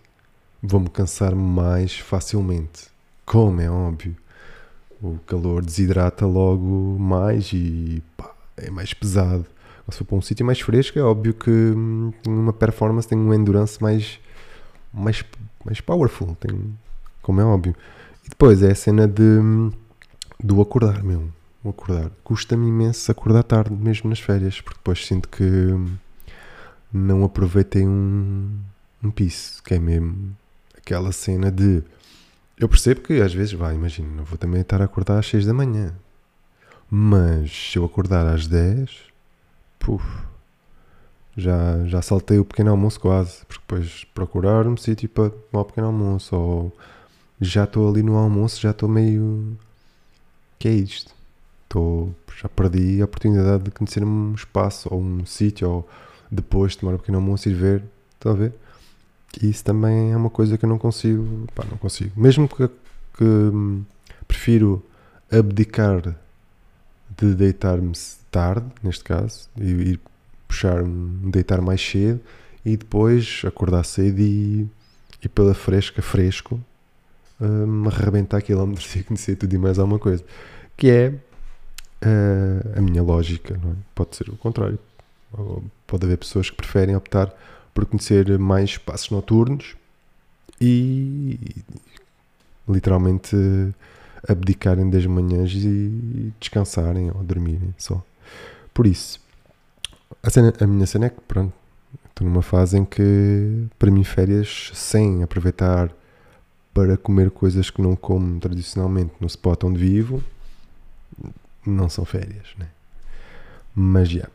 vou-me 0.60 0.88
cansar 0.88 1.34
mais 1.34 1.96
facilmente. 1.96 2.88
Como 3.24 3.60
é 3.60 3.70
óbvio. 3.70 4.16
O 5.00 5.18
calor 5.26 5.64
desidrata 5.64 6.26
logo 6.26 6.98
mais 6.98 7.52
e 7.52 8.02
pá, 8.16 8.34
é 8.56 8.70
mais 8.70 8.92
pesado. 8.92 9.46
Ou 9.86 9.92
se 9.92 9.98
for 9.98 10.04
para 10.04 10.16
um 10.16 10.22
sítio 10.22 10.44
mais 10.44 10.60
fresco, 10.60 10.98
é 10.98 11.02
óbvio 11.02 11.34
que 11.34 11.50
hum, 11.50 12.12
uma 12.26 12.52
performance 12.52 13.06
tem 13.06 13.18
um 13.18 13.32
endurance 13.32 13.80
mais, 13.80 14.18
mais, 14.92 15.24
mais 15.64 15.80
powerful, 15.80 16.34
tem, 16.40 16.74
como 17.22 17.40
é 17.40 17.44
óbvio. 17.44 17.76
E 18.24 18.30
depois 18.30 18.62
é 18.62 18.72
a 18.72 18.74
cena 18.74 19.06
de, 19.06 19.22
hum, 19.22 19.70
do 20.42 20.60
acordar, 20.60 21.02
meu. 21.02 21.28
O 21.62 21.70
acordar. 21.70 22.10
Custa-me 22.22 22.68
imenso 22.68 23.10
acordar 23.10 23.42
tarde, 23.42 23.74
mesmo 23.74 24.10
nas 24.10 24.20
férias, 24.20 24.60
porque 24.60 24.78
depois 24.78 25.06
sinto 25.06 25.28
que 25.28 25.42
hum, 25.42 25.96
não 26.92 27.24
aproveitei 27.24 27.86
um, 27.86 28.58
um 29.02 29.10
piso, 29.10 29.62
que 29.62 29.74
é 29.74 29.78
mesmo 29.78 30.36
aquela 30.76 31.12
cena 31.12 31.50
de. 31.50 31.82
Eu 32.58 32.68
percebo 32.68 33.00
que 33.00 33.20
às 33.20 33.34
vezes, 33.34 33.52
vai, 33.52 33.74
imagina, 33.74 34.08
não 34.14 34.24
vou 34.24 34.38
também 34.38 34.60
estar 34.60 34.80
a 34.80 34.84
acordar 34.84 35.18
às 35.18 35.26
6 35.26 35.46
da 35.46 35.54
manhã. 35.54 35.94
Mas 36.90 37.50
se 37.50 37.78
eu 37.78 37.84
acordar 37.84 38.26
às 38.26 38.46
10, 38.46 38.90
puf, 39.78 40.04
já, 41.36 41.84
já 41.86 42.00
saltei 42.00 42.38
o 42.38 42.44
pequeno 42.44 42.70
almoço 42.70 43.00
quase, 43.00 43.44
porque 43.46 43.62
depois 43.66 44.04
procurar 44.14 44.66
um 44.66 44.76
sítio 44.76 45.08
para 45.08 45.30
tomar 45.30 45.62
o 45.62 45.64
pequeno 45.64 45.88
almoço, 45.88 46.36
ou 46.36 46.72
já 47.40 47.64
estou 47.64 47.88
ali 47.88 48.02
no 48.02 48.16
almoço, 48.16 48.60
já 48.60 48.70
estou 48.70 48.88
meio. 48.88 49.56
Que 50.64 50.68
é 50.68 50.72
isto? 50.72 51.14
Estou, 51.64 52.14
já 52.40 52.48
perdi 52.48 53.02
a 53.02 53.04
oportunidade 53.04 53.64
de 53.64 53.70
conhecer 53.70 54.02
um 54.02 54.32
espaço 54.32 54.88
ou 54.90 54.98
um 54.98 55.26
sítio, 55.26 55.68
ou 55.68 55.88
depois 56.30 56.72
de 56.72 56.78
tomar 56.78 56.94
o 56.94 56.98
pequeno 56.98 57.18
almoço 57.18 57.50
e 57.50 57.52
ver, 57.52 57.82
estão 58.14 58.32
a 58.32 58.34
ver? 58.34 58.54
Isso 59.42 59.62
também 59.62 60.12
é 60.12 60.16
uma 60.16 60.30
coisa 60.30 60.56
que 60.56 60.64
eu 60.64 60.68
não 60.70 60.78
consigo, 60.78 61.46
pá, 61.54 61.66
não 61.70 61.76
consigo. 61.76 62.18
Mesmo 62.18 62.48
que, 62.48 62.66
que 63.18 63.24
hum, 63.24 63.84
prefiro 64.26 64.82
abdicar 65.30 66.16
de 67.14 67.34
deitar-me 67.34 67.92
tarde, 68.30 68.64
neste 68.82 69.04
caso, 69.04 69.50
e 69.60 69.70
ir 69.70 70.00
puxar-me, 70.48 71.30
deitar 71.30 71.60
mais 71.60 71.82
cedo 71.82 72.20
e 72.64 72.74
depois 72.74 73.42
acordar 73.44 73.84
cedo 73.84 74.18
e 74.18 74.66
ir 75.22 75.28
pela 75.28 75.52
fresca, 75.52 76.00
fresco, 76.00 76.58
me 77.40 77.46
um, 77.46 77.88
arrebentar 77.88 78.42
quilómetros 78.42 78.94
e 78.96 79.02
conhecer 79.02 79.36
tudo 79.36 79.54
e 79.54 79.58
mais 79.58 79.78
alguma 79.78 79.98
coisa. 79.98 80.24
Que 80.76 80.90
é 80.90 81.14
a, 82.02 82.78
a 82.78 82.80
minha 82.80 83.02
lógica, 83.02 83.58
não 83.62 83.72
é? 83.72 83.74
Pode 83.94 84.16
ser 84.16 84.28
o 84.28 84.36
contrário. 84.36 84.78
Pode 85.86 86.04
haver 86.04 86.18
pessoas 86.18 86.50
que 86.50 86.56
preferem 86.56 86.94
optar 86.94 87.32
por 87.72 87.84
conhecer 87.86 88.38
mais 88.38 88.70
espaços 88.70 89.10
noturnos 89.10 89.74
e 90.60 91.38
literalmente 92.68 93.36
abdicarem 94.28 94.88
das 94.88 95.04
manhãs 95.06 95.52
e 95.52 96.32
descansarem 96.40 97.10
ou 97.10 97.22
dormirem 97.22 97.74
só. 97.76 98.02
Por 98.72 98.86
isso, 98.86 99.20
a, 100.22 100.30
cena, 100.30 100.52
a 100.58 100.66
minha 100.66 100.86
cena 100.86 101.06
é 101.06 101.10
que, 101.10 101.20
pronto, 101.20 101.52
estou 102.08 102.26
numa 102.26 102.42
fase 102.42 102.78
em 102.78 102.84
que, 102.84 103.66
para 103.78 103.90
mim, 103.90 104.04
férias 104.04 104.70
sem 104.74 105.22
aproveitar 105.22 105.90
para 106.74 106.96
comer 106.96 107.30
coisas 107.30 107.70
que 107.70 107.80
não 107.80 107.94
como 107.94 108.40
tradicionalmente 108.40 109.12
no 109.20 109.28
spot 109.28 109.62
onde 109.62 109.78
vivo, 109.78 110.22
não 111.64 111.88
são 111.88 112.04
férias, 112.04 112.48
né? 112.58 112.66
Mas 113.74 114.08
já. 114.08 114.14
Yeah. 114.14 114.32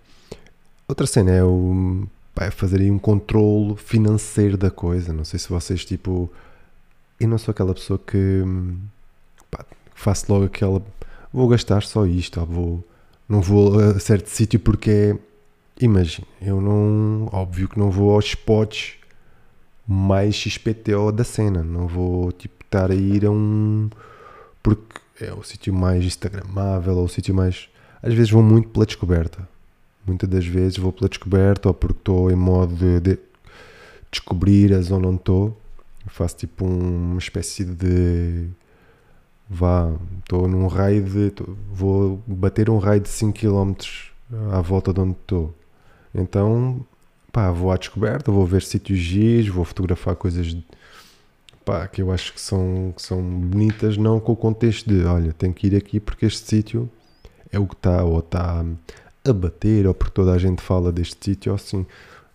Outra 0.88 1.06
cena 1.06 1.32
é 1.32 1.44
o 1.44 2.08
pá, 2.34 2.50
fazer 2.50 2.80
aí 2.82 2.90
um 2.90 2.98
controle 2.98 3.76
financeiro 3.76 4.58
da 4.58 4.72
coisa. 4.72 5.14
Não 5.14 5.26
sei 5.26 5.38
se 5.38 5.50
vocês, 5.50 5.86
tipo. 5.86 6.32
Eu 7.20 7.28
não 7.28 7.38
sou 7.38 7.52
aquela 7.52 7.74
pessoa 7.74 8.00
que 8.00 8.44
pá, 9.52 9.66
faço 9.94 10.32
logo 10.32 10.46
aquela. 10.46 10.82
Vou 11.32 11.48
gastar 11.48 11.84
só 11.84 12.06
isto, 12.06 12.40
ou 12.40 12.46
vou. 12.46 12.88
Não 13.28 13.42
vou 13.42 13.80
a 13.80 14.00
certo 14.00 14.28
sítio 14.28 14.60
porque 14.60 14.90
é. 14.90 15.20
Imagina, 15.80 16.28
eu 16.42 16.60
não. 16.60 17.30
Óbvio 17.32 17.70
que 17.70 17.78
não 17.78 17.92
vou 17.92 18.12
aos 18.12 18.26
spots 18.26 18.99
mais 19.92 20.36
XPTO 20.36 21.12
da 21.12 21.24
cena. 21.24 21.64
Não 21.64 21.88
vou, 21.88 22.32
tipo, 22.32 22.64
estar 22.64 22.92
a 22.92 22.96
ir 22.96 23.26
a 23.26 23.32
um. 23.32 23.90
Porque 24.62 25.00
é 25.20 25.34
o 25.34 25.44
sítio 25.44 25.74
mais 25.74 26.06
Instagramável, 26.06 26.96
ou 26.98 27.06
o 27.06 27.10
sítio 27.10 27.34
mais. 27.34 27.70
Às 28.04 28.14
vezes 28.14 28.32
vou 28.32 28.44
muito 28.44 28.70
pela 28.70 28.86
descoberta 28.86 29.48
Muitas 30.06 30.30
das 30.30 30.46
vezes 30.46 30.78
vou 30.78 30.92
pela 30.92 31.10
descoberta 31.10 31.68
ou 31.68 31.74
porque 31.74 32.00
estou 32.00 32.32
em 32.32 32.36
modo 32.36 32.74
de, 32.74 33.00
de 33.00 33.20
descobrir 34.10 34.74
a 34.74 34.82
zona 34.82 35.08
onde 35.08 35.18
estou. 35.18 35.58
Faço 36.08 36.38
tipo 36.38 36.66
um, 36.66 37.12
uma 37.12 37.20
espécie 37.20 37.64
de. 37.64 38.48
Vá, 39.50 39.92
estou 40.20 40.48
num 40.48 40.68
raio 40.68 41.04
de. 41.04 41.32
Tô, 41.32 41.56
vou 41.72 42.22
bater 42.26 42.70
um 42.70 42.78
raio 42.78 43.02
de 43.02 43.10
5 43.10 43.38
km 43.38 43.74
à 44.52 44.62
volta 44.62 44.94
de 44.94 45.00
onde 45.00 45.12
estou. 45.12 45.54
Então, 46.16 46.84
pá, 47.32 47.52
vou 47.52 47.72
à 47.72 47.78
descoberta, 47.78 48.32
vou 48.32 48.46
ver 48.46 48.62
sítios 48.62 49.00
giros, 49.00 49.50
vou 49.50 49.66
fotografar 49.66 50.16
coisas 50.16 50.56
pá, 51.66 51.88
que 51.88 52.02
eu 52.02 52.12
acho 52.12 52.34
que 52.34 52.42
são, 52.42 52.94
que 52.96 53.02
são 53.02 53.22
bonitas, 53.22 53.98
não 53.98 54.20
com 54.20 54.32
o 54.32 54.36
contexto 54.36 54.90
de 54.90 55.04
olha, 55.06 55.34
tenho 55.34 55.54
que 55.54 55.68
ir 55.68 55.76
aqui 55.76 56.00
porque 56.00 56.26
este 56.26 56.48
sítio 56.48 56.90
é 57.52 57.60
o 57.60 57.68
que 57.68 57.76
está, 57.76 58.04
ou 58.04 58.20
está 58.20 58.64
a 59.24 59.34
bater 59.34 59.88
ou 59.88 59.94
porque 59.94 60.14
toda 60.14 60.34
a 60.34 60.38
gente 60.38 60.62
fala 60.62 60.92
deste 60.92 61.18
sítio, 61.24 61.54
assim. 61.54 61.86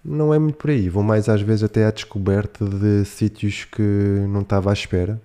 Não 0.05 0.35
é 0.35 0.39
muito 0.39 0.57
por 0.57 0.71
aí. 0.71 0.89
Vou 0.89 1.03
mais 1.03 1.29
às 1.29 1.41
vezes 1.41 1.65
até 1.65 1.87
à 1.87 1.91
descoberta 1.91 2.65
de 2.67 3.05
sítios 3.07 3.65
que 3.65 3.83
não 4.29 4.43
estava 4.43 4.71
à 4.71 4.73
espera 4.73 5.21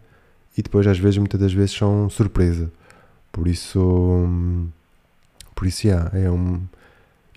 e 0.58 0.62
depois 0.62 0.88
às 0.88 0.98
vezes, 1.00 1.18
muitas 1.18 1.40
das 1.40 1.54
vezes, 1.54 1.72
são 1.72 2.10
surpresa. 2.10 2.72
Por 3.32 3.48
isso, 3.48 4.28
por 5.56 5.68
isso, 5.68 5.88
yeah, 5.88 6.12
é 6.18 6.30
um. 6.30 6.62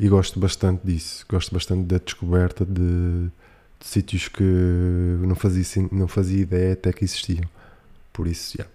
E 0.03 0.09
gosto 0.09 0.41
bastante 0.41 0.85
disso. 0.85 1.25
Gosto 1.29 1.55
bastante 1.55 1.85
da 1.85 1.97
descoberta 1.97 2.65
de, 2.65 3.31
de 3.79 3.87
sítios 3.87 4.27
que 4.27 4.43
não 4.43 5.37
fazia, 5.37 5.89
não 5.93 6.09
fazia 6.09 6.43
ideia 6.43 6.73
até 6.73 6.93
que 6.93 7.05
existiam. 7.05 7.49
Por 8.13 8.27
isso, 8.27 8.57
yeah. 8.57 8.73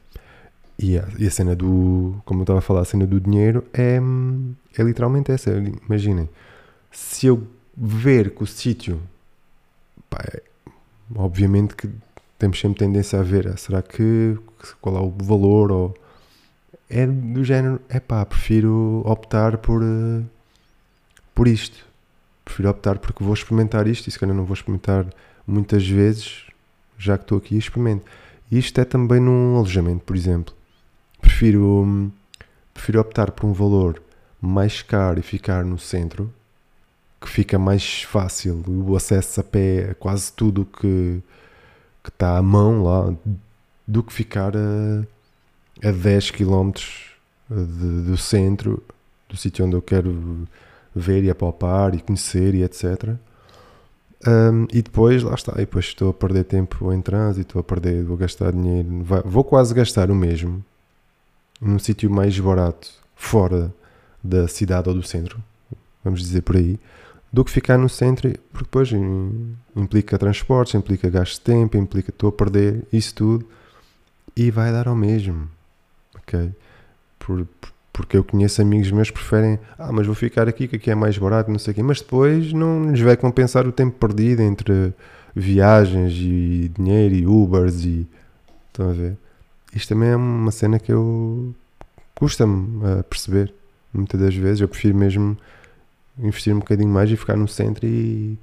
E 0.79 0.98
a, 0.98 1.05
e 1.19 1.27
a 1.27 1.29
cena 1.29 1.53
do, 1.53 2.15
como 2.24 2.39
eu 2.39 2.43
estava 2.43 2.60
a 2.60 2.62
falar, 2.62 2.79
a 2.79 2.86
cena 2.86 3.05
do 3.05 3.19
dinheiro 3.19 3.65
é, 3.74 4.00
é 4.77 4.84
literalmente 4.84 5.29
essa. 5.29 5.51
Imaginem, 5.86 6.29
se 6.93 7.27
eu 7.27 7.46
ver 7.75 8.34
que 8.34 8.43
o 8.43 8.48
sítio, 8.48 8.98
pá, 10.09 10.24
é, 10.33 10.42
obviamente 11.13 11.75
que 11.75 11.90
temos 12.40 12.57
sempre 12.57 12.79
tendência 12.79 13.20
a 13.20 13.24
ver, 13.24 13.50
ah, 13.50 13.57
será 13.57 13.81
que, 13.81 14.37
qual 14.79 14.96
é 14.96 15.01
o 15.01 15.09
valor, 15.09 15.74
ou 15.74 15.98
é 16.90 17.05
do 17.05 17.44
género, 17.44 17.81
é 17.90 18.00
pá, 18.00 18.25
prefiro 18.25 19.01
optar 19.05 19.57
por, 19.57 19.83
uh, 19.83 20.24
por 21.38 21.48
isto. 21.48 21.86
Prefiro 22.44 22.70
optar 22.70 22.98
porque 22.98 23.24
vou 23.24 23.34
experimentar 23.34 23.88
isto 23.88 24.08
e 24.08 24.12
se 24.12 24.18
calhar 24.18 24.36
não 24.36 24.44
vou 24.44 24.56
experimentar 24.56 25.06
muitas 25.46 25.88
vezes, 25.88 26.48
já 26.98 27.16
que 27.16 27.26
estou 27.26 27.38
aqui, 27.38 27.56
experimento. 27.56 28.06
Isto 28.52 28.82
é 28.82 28.86
também 28.86 29.20
num 29.20 29.56
alojamento, 29.56 30.04
por 30.04 30.16
exemplo 30.16 30.58
prefiro, 31.22 32.12
prefiro 32.74 33.00
optar 33.00 33.30
por 33.32 33.46
um 33.46 33.54
valor 33.54 34.02
mais 34.42 34.82
caro 34.82 35.20
e 35.20 35.22
ficar 35.22 35.64
no 35.64 35.78
centro, 35.78 36.34
que 37.22 37.30
fica 37.30 37.60
mais 37.60 38.02
fácil 38.02 38.64
o 38.68 38.96
acesso 38.96 39.40
a 39.42 39.44
pé 39.44 39.92
a 39.92 39.96
quase 39.96 40.32
tudo 40.32 40.66
que, 40.66 41.22
que 42.04 42.10
está 42.10 42.38
à 42.38 42.42
mão 42.42 42.84
lá, 42.84 43.14
do 43.86 44.02
que 44.02 44.12
ficar 44.12 44.54
a, 44.56 45.88
a 45.88 45.92
10 45.92 46.32
km 46.32 46.72
de, 47.50 48.02
do 48.10 48.18
centro, 48.18 48.84
do 49.30 49.38
sítio 49.38 49.66
onde 49.66 49.76
eu 49.76 49.82
quero 49.82 50.48
ver 50.98 51.24
e 51.24 51.29
apalpar 51.29 51.96
e 51.96 52.01
conhecer 52.01 52.55
e 52.55 52.64
etc. 52.64 53.16
Um, 54.27 54.68
e 54.74 54.81
depois, 54.81 55.22
lá 55.24 55.36
está, 55.36 55.53
e 55.53 55.60
depois 55.60 55.86
estou 55.86 56.10
a 56.10 56.14
perder 56.14 56.44
tempo 56.44 56.92
em 56.92 57.01
trânsito, 57.01 57.42
estou 57.42 57.60
a 57.60 57.64
perder, 57.64 58.03
vou 58.03 58.18
gastar 58.18 58.51
dinheiro, 58.51 58.90
vou 59.25 59.44
quase 59.44 59.74
gastar 59.74 60.10
o 60.10 60.16
mesmo 60.16 60.64
num 61.62 61.79
sítio 61.79 62.10
mais 62.10 62.40
barato, 62.40 62.90
fora 63.16 63.74
da 64.24 64.48
cidade 64.48 64.90
ou 64.90 64.96
do 64.96 65.03
centro, 65.03 65.44
vamos 66.03 66.22
dizer 66.22 66.42
por 66.42 66.55
aí, 66.55 66.79
do 67.31 67.44
que 67.44 67.51
ficar 67.51 67.77
no 67.77 67.90
centro, 67.90 68.31
porque 68.51 68.66
depois 68.66 68.90
implica 69.75 70.18
transportes, 70.18 70.75
implica 70.75 71.10
gasto 71.10 71.33
de 71.33 71.42
tempo, 71.42 71.77
implica 71.77 72.10
estou 72.10 72.29
a 72.29 72.31
perder 72.31 72.86
isso 72.92 73.14
tudo 73.14 73.46
e 74.36 74.51
vai 74.51 74.72
dar 74.72 74.88
ao 74.88 74.96
mesmo, 74.96 75.50
ok? 76.16 76.51
Por, 77.20 77.48
porque 77.98 78.16
eu 78.16 78.24
conheço 78.24 78.62
amigos 78.62 78.92
meus 78.92 79.10
que 79.10 79.16
preferem, 79.16 79.57
ah, 79.77 79.92
mas 79.92 80.05
vou 80.05 80.14
ficar 80.14 80.48
aqui 80.48 80.68
que 80.68 80.75
aqui 80.75 80.92
é 80.92 80.96
mais 80.96 81.18
barato, 81.18 81.50
não 81.50 81.57
sei 81.57 81.72
o 81.72 81.75
quê, 81.75 81.81
mas 81.81 82.00
depois 82.00 82.53
não 82.53 82.92
lhes 82.92 83.01
vai 83.01 83.18
compensar 83.18 83.68
o 83.68 83.72
tempo 83.72 83.98
perdido 83.98 84.44
entre 84.44 84.94
viagens 85.36 86.14
e 86.14 86.72
dinheiro 86.77 87.16
e 87.16 87.25
Ubers 87.25 87.83
e 87.83 88.07
estão 88.68 88.92
a 88.92 88.94
ver? 88.94 89.18
isto 89.74 89.90
também 89.90 90.10
é 90.10 90.16
uma 90.16 90.51
cena 90.51 90.77
que 90.77 90.92
eu 90.92 91.53
custa-me 92.16 92.86
a 92.86 93.03
perceber. 93.03 93.51
Muitas 93.92 94.20
das 94.22 94.36
vezes 94.36 94.62
eu 94.62 94.68
prefiro 94.68 94.96
mesmo 94.96 95.36
investir 96.20 96.53
um 96.53 96.60
bocadinho 96.60 96.90
mais 96.90 97.10
e 97.10 97.18
ficar 97.18 97.36
no 97.36 97.48
centro 97.48 97.86
e 97.86 98.38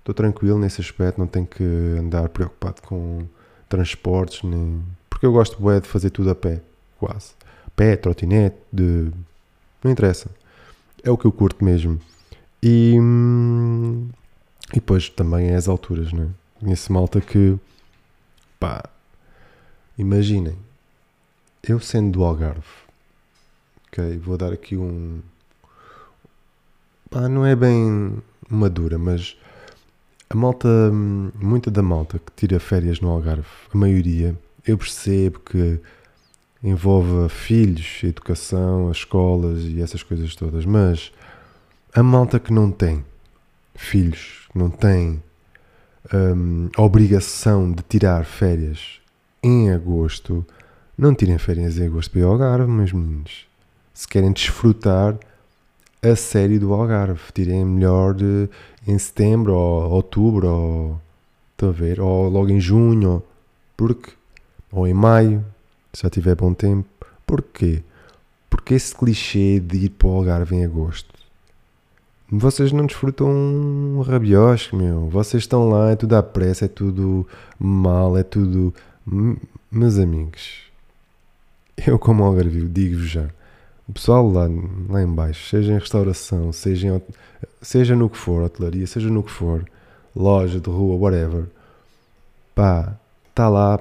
estou 0.00 0.14
tranquilo 0.14 0.58
nesse 0.58 0.82
aspecto, 0.82 1.18
não 1.18 1.26
tenho 1.26 1.46
que 1.46 1.64
andar 1.98 2.28
preocupado 2.28 2.82
com 2.82 3.24
transportes, 3.70 4.42
nem... 4.42 4.82
porque 5.08 5.24
eu 5.24 5.32
gosto 5.32 5.60
bué 5.60 5.80
de 5.80 5.88
fazer 5.88 6.10
tudo 6.10 6.30
a 6.30 6.34
pé, 6.34 6.60
quase. 6.98 7.38
Pé, 7.78 7.94
trotinete, 7.94 8.56
de... 8.72 9.08
não 9.84 9.92
interessa. 9.92 10.28
É 11.00 11.12
o 11.12 11.16
que 11.16 11.26
eu 11.26 11.30
curto 11.30 11.64
mesmo. 11.64 12.00
E, 12.60 12.96
e 14.72 14.74
depois 14.74 15.08
também 15.08 15.50
é 15.50 15.54
as 15.54 15.68
alturas, 15.68 16.12
né? 16.12 16.28
Conheço 16.58 16.92
malta 16.92 17.20
que, 17.20 17.56
pá, 18.58 18.82
imaginem, 19.96 20.56
eu 21.62 21.78
sendo 21.78 22.18
do 22.18 22.24
Algarve, 22.24 22.66
ok, 23.86 24.18
vou 24.18 24.36
dar 24.36 24.52
aqui 24.52 24.76
um. 24.76 25.20
Pá, 27.08 27.28
não 27.28 27.46
é 27.46 27.54
bem 27.54 28.20
madura, 28.50 28.98
mas 28.98 29.36
a 30.28 30.34
malta, 30.34 30.68
muita 30.90 31.70
da 31.70 31.80
malta 31.80 32.18
que 32.18 32.32
tira 32.34 32.58
férias 32.58 32.98
no 32.98 33.08
Algarve, 33.08 33.46
a 33.72 33.78
maioria, 33.78 34.36
eu 34.66 34.76
percebo 34.76 35.38
que 35.38 35.80
envolve 36.62 37.28
filhos, 37.28 38.00
educação, 38.02 38.88
as 38.88 38.98
escolas 38.98 39.62
e 39.64 39.80
essas 39.80 40.02
coisas 40.02 40.34
todas, 40.34 40.64
mas 40.64 41.12
a 41.94 42.02
malta 42.02 42.38
que 42.38 42.52
não 42.52 42.70
tem 42.70 43.04
filhos, 43.74 44.48
não 44.54 44.68
tem 44.68 45.22
um, 46.12 46.68
a 46.76 46.82
obrigação 46.82 47.70
de 47.70 47.82
tirar 47.82 48.24
férias 48.24 49.00
em 49.42 49.70
agosto, 49.70 50.44
não 50.96 51.14
tirem 51.14 51.38
férias 51.38 51.78
em 51.78 51.86
agosto 51.86 52.10
para 52.10 52.24
ao 52.24 52.32
Algarve, 52.32 52.70
meus 52.70 52.92
meninos. 52.92 53.46
Se 53.94 54.06
querem 54.06 54.32
desfrutar 54.32 55.16
a 56.02 56.16
série 56.16 56.58
do 56.58 56.72
Algarve, 56.72 57.20
tirem 57.32 57.64
melhor 57.64 58.14
de, 58.14 58.48
em 58.86 58.98
setembro 58.98 59.54
ou 59.54 59.90
outubro, 59.90 60.48
ou, 60.48 61.00
a 61.62 61.70
ver, 61.70 62.00
ou 62.00 62.28
logo 62.28 62.50
em 62.50 62.60
junho, 62.60 63.22
porque, 63.76 64.12
ou 64.72 64.86
em 64.86 64.94
maio, 64.94 65.44
já 65.96 66.08
tiver 66.08 66.34
bom 66.34 66.54
tempo. 66.54 66.88
Porquê? 67.26 67.82
Porque 68.48 68.74
esse 68.74 68.94
clichê 68.94 69.60
de 69.60 69.84
ir 69.84 69.90
para 69.90 70.08
o 70.08 70.12
Algarve 70.12 70.56
em 70.56 70.64
agosto. 70.64 71.14
Vocês 72.30 72.72
não 72.72 72.86
desfrutam 72.86 73.28
um 73.28 74.02
rabiosque, 74.02 74.76
meu. 74.76 75.08
Vocês 75.08 75.44
estão 75.44 75.68
lá, 75.68 75.90
é 75.90 75.96
tudo 75.96 76.14
à 76.14 76.22
pressa, 76.22 76.66
é 76.66 76.68
tudo 76.68 77.26
mal, 77.58 78.18
é 78.18 78.22
tudo. 78.22 78.74
Meus 79.70 79.98
amigos, 79.98 80.68
eu, 81.86 81.98
como 81.98 82.24
algarvio, 82.24 82.68
digo-vos 82.68 83.08
já: 83.08 83.30
o 83.88 83.92
pessoal 83.92 84.30
lá, 84.30 84.46
lá 84.88 85.02
em 85.02 85.06
baixo, 85.06 85.48
seja 85.48 85.72
em 85.72 85.78
restauração, 85.78 86.52
seja, 86.52 86.88
em, 86.88 87.02
seja 87.62 87.96
no 87.96 88.10
que 88.10 88.18
for, 88.18 88.42
hotelaria, 88.42 88.86
seja 88.86 89.08
no 89.08 89.22
que 89.22 89.30
for, 89.30 89.64
loja 90.14 90.60
de 90.60 90.68
rua, 90.68 90.96
whatever, 90.96 91.46
pá, 92.54 92.94
está 93.30 93.48
lá 93.48 93.80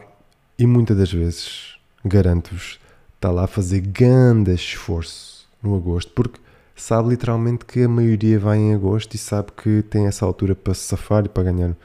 e 0.58 0.66
muitas 0.66 0.98
das 0.98 1.12
vezes, 1.12 1.77
garanto-vos, 2.08 2.80
está 3.16 3.32
lá 3.32 3.46
a 3.46 3.48
fazer 3.48 3.82
grande 3.82 4.54
esforço 4.54 5.48
no 5.62 5.76
agosto, 5.76 6.12
porque 6.14 6.40
sabe 6.76 7.10
literalmente 7.10 7.66
que 7.66 7.84
a 7.84 7.90
maioria 7.90 8.40
vai 8.40 8.58
em 8.58 8.74
agosto 8.74 9.16
e 9.16 9.18
sabe 9.18 9.52
que 9.52 9.82
tem 9.84 10.06
essa 10.06 10.26
altura 10.26 10.56
para 10.56 10.74
se 10.74 10.82
safar 10.82 11.26
e 11.26 11.30
para 11.30 11.44
ganhar 11.44 11.76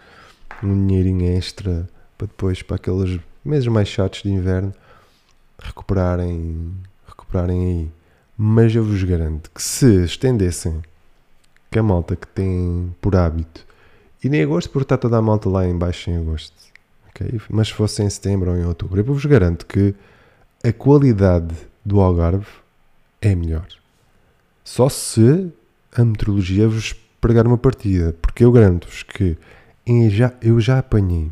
um 0.62 0.86
dinheirinho 0.86 1.36
extra 1.36 1.88
para 2.16 2.26
depois, 2.26 2.62
para 2.62 2.76
aqueles 2.76 3.20
meses 3.44 3.66
mais 3.66 3.88
chatos 3.88 4.22
de 4.22 4.30
inverno, 4.30 4.72
recuperarem, 5.58 6.72
recuperarem 7.06 7.66
aí. 7.66 7.90
Mas 8.36 8.74
eu 8.74 8.84
vos 8.84 9.02
garanto 9.02 9.50
que 9.50 9.62
se 9.62 10.04
estendessem 10.04 10.82
que 11.70 11.78
a 11.78 11.82
malta 11.82 12.14
que 12.14 12.26
tem 12.26 12.94
por 13.00 13.16
hábito 13.16 13.66
ir 14.22 14.32
em 14.32 14.42
agosto, 14.42 14.70
porque 14.70 14.84
está 14.84 14.96
toda 14.96 15.16
a 15.16 15.22
malta 15.22 15.48
lá 15.48 15.66
em 15.66 15.76
baixo 15.76 16.10
em 16.10 16.16
agosto, 16.16 16.54
okay? 17.08 17.40
mas 17.50 17.68
se 17.68 17.74
fosse 17.74 18.02
em 18.02 18.10
setembro 18.10 18.50
ou 18.50 18.56
em 18.56 18.64
outubro, 18.64 19.00
eu 19.00 19.04
vos 19.04 19.24
garanto 19.24 19.66
que 19.66 19.94
a 20.64 20.72
qualidade 20.72 21.54
do 21.84 22.00
Algarve 22.00 22.46
é 23.20 23.34
melhor. 23.34 23.66
Só 24.64 24.88
se 24.88 25.52
a 25.94 26.04
meteorologia 26.04 26.68
vos 26.68 26.94
pregar 27.20 27.46
uma 27.46 27.58
partida, 27.58 28.14
porque 28.22 28.44
eu 28.44 28.52
garanto-vos 28.52 29.02
que 29.02 29.36
já, 30.10 30.32
eu 30.40 30.60
já 30.60 30.78
apanhei 30.78 31.30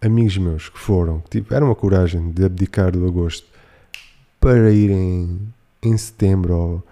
amigos 0.00 0.36
meus 0.38 0.68
que 0.68 0.78
foram, 0.78 1.20
que 1.20 1.40
tiveram 1.40 1.70
a 1.70 1.76
coragem 1.76 2.30
de 2.30 2.44
abdicar 2.44 2.90
do 2.92 3.06
agosto 3.06 3.46
para 4.40 4.72
irem 4.72 5.38
em 5.82 5.96
setembro, 5.96 6.54
ou 6.54 6.82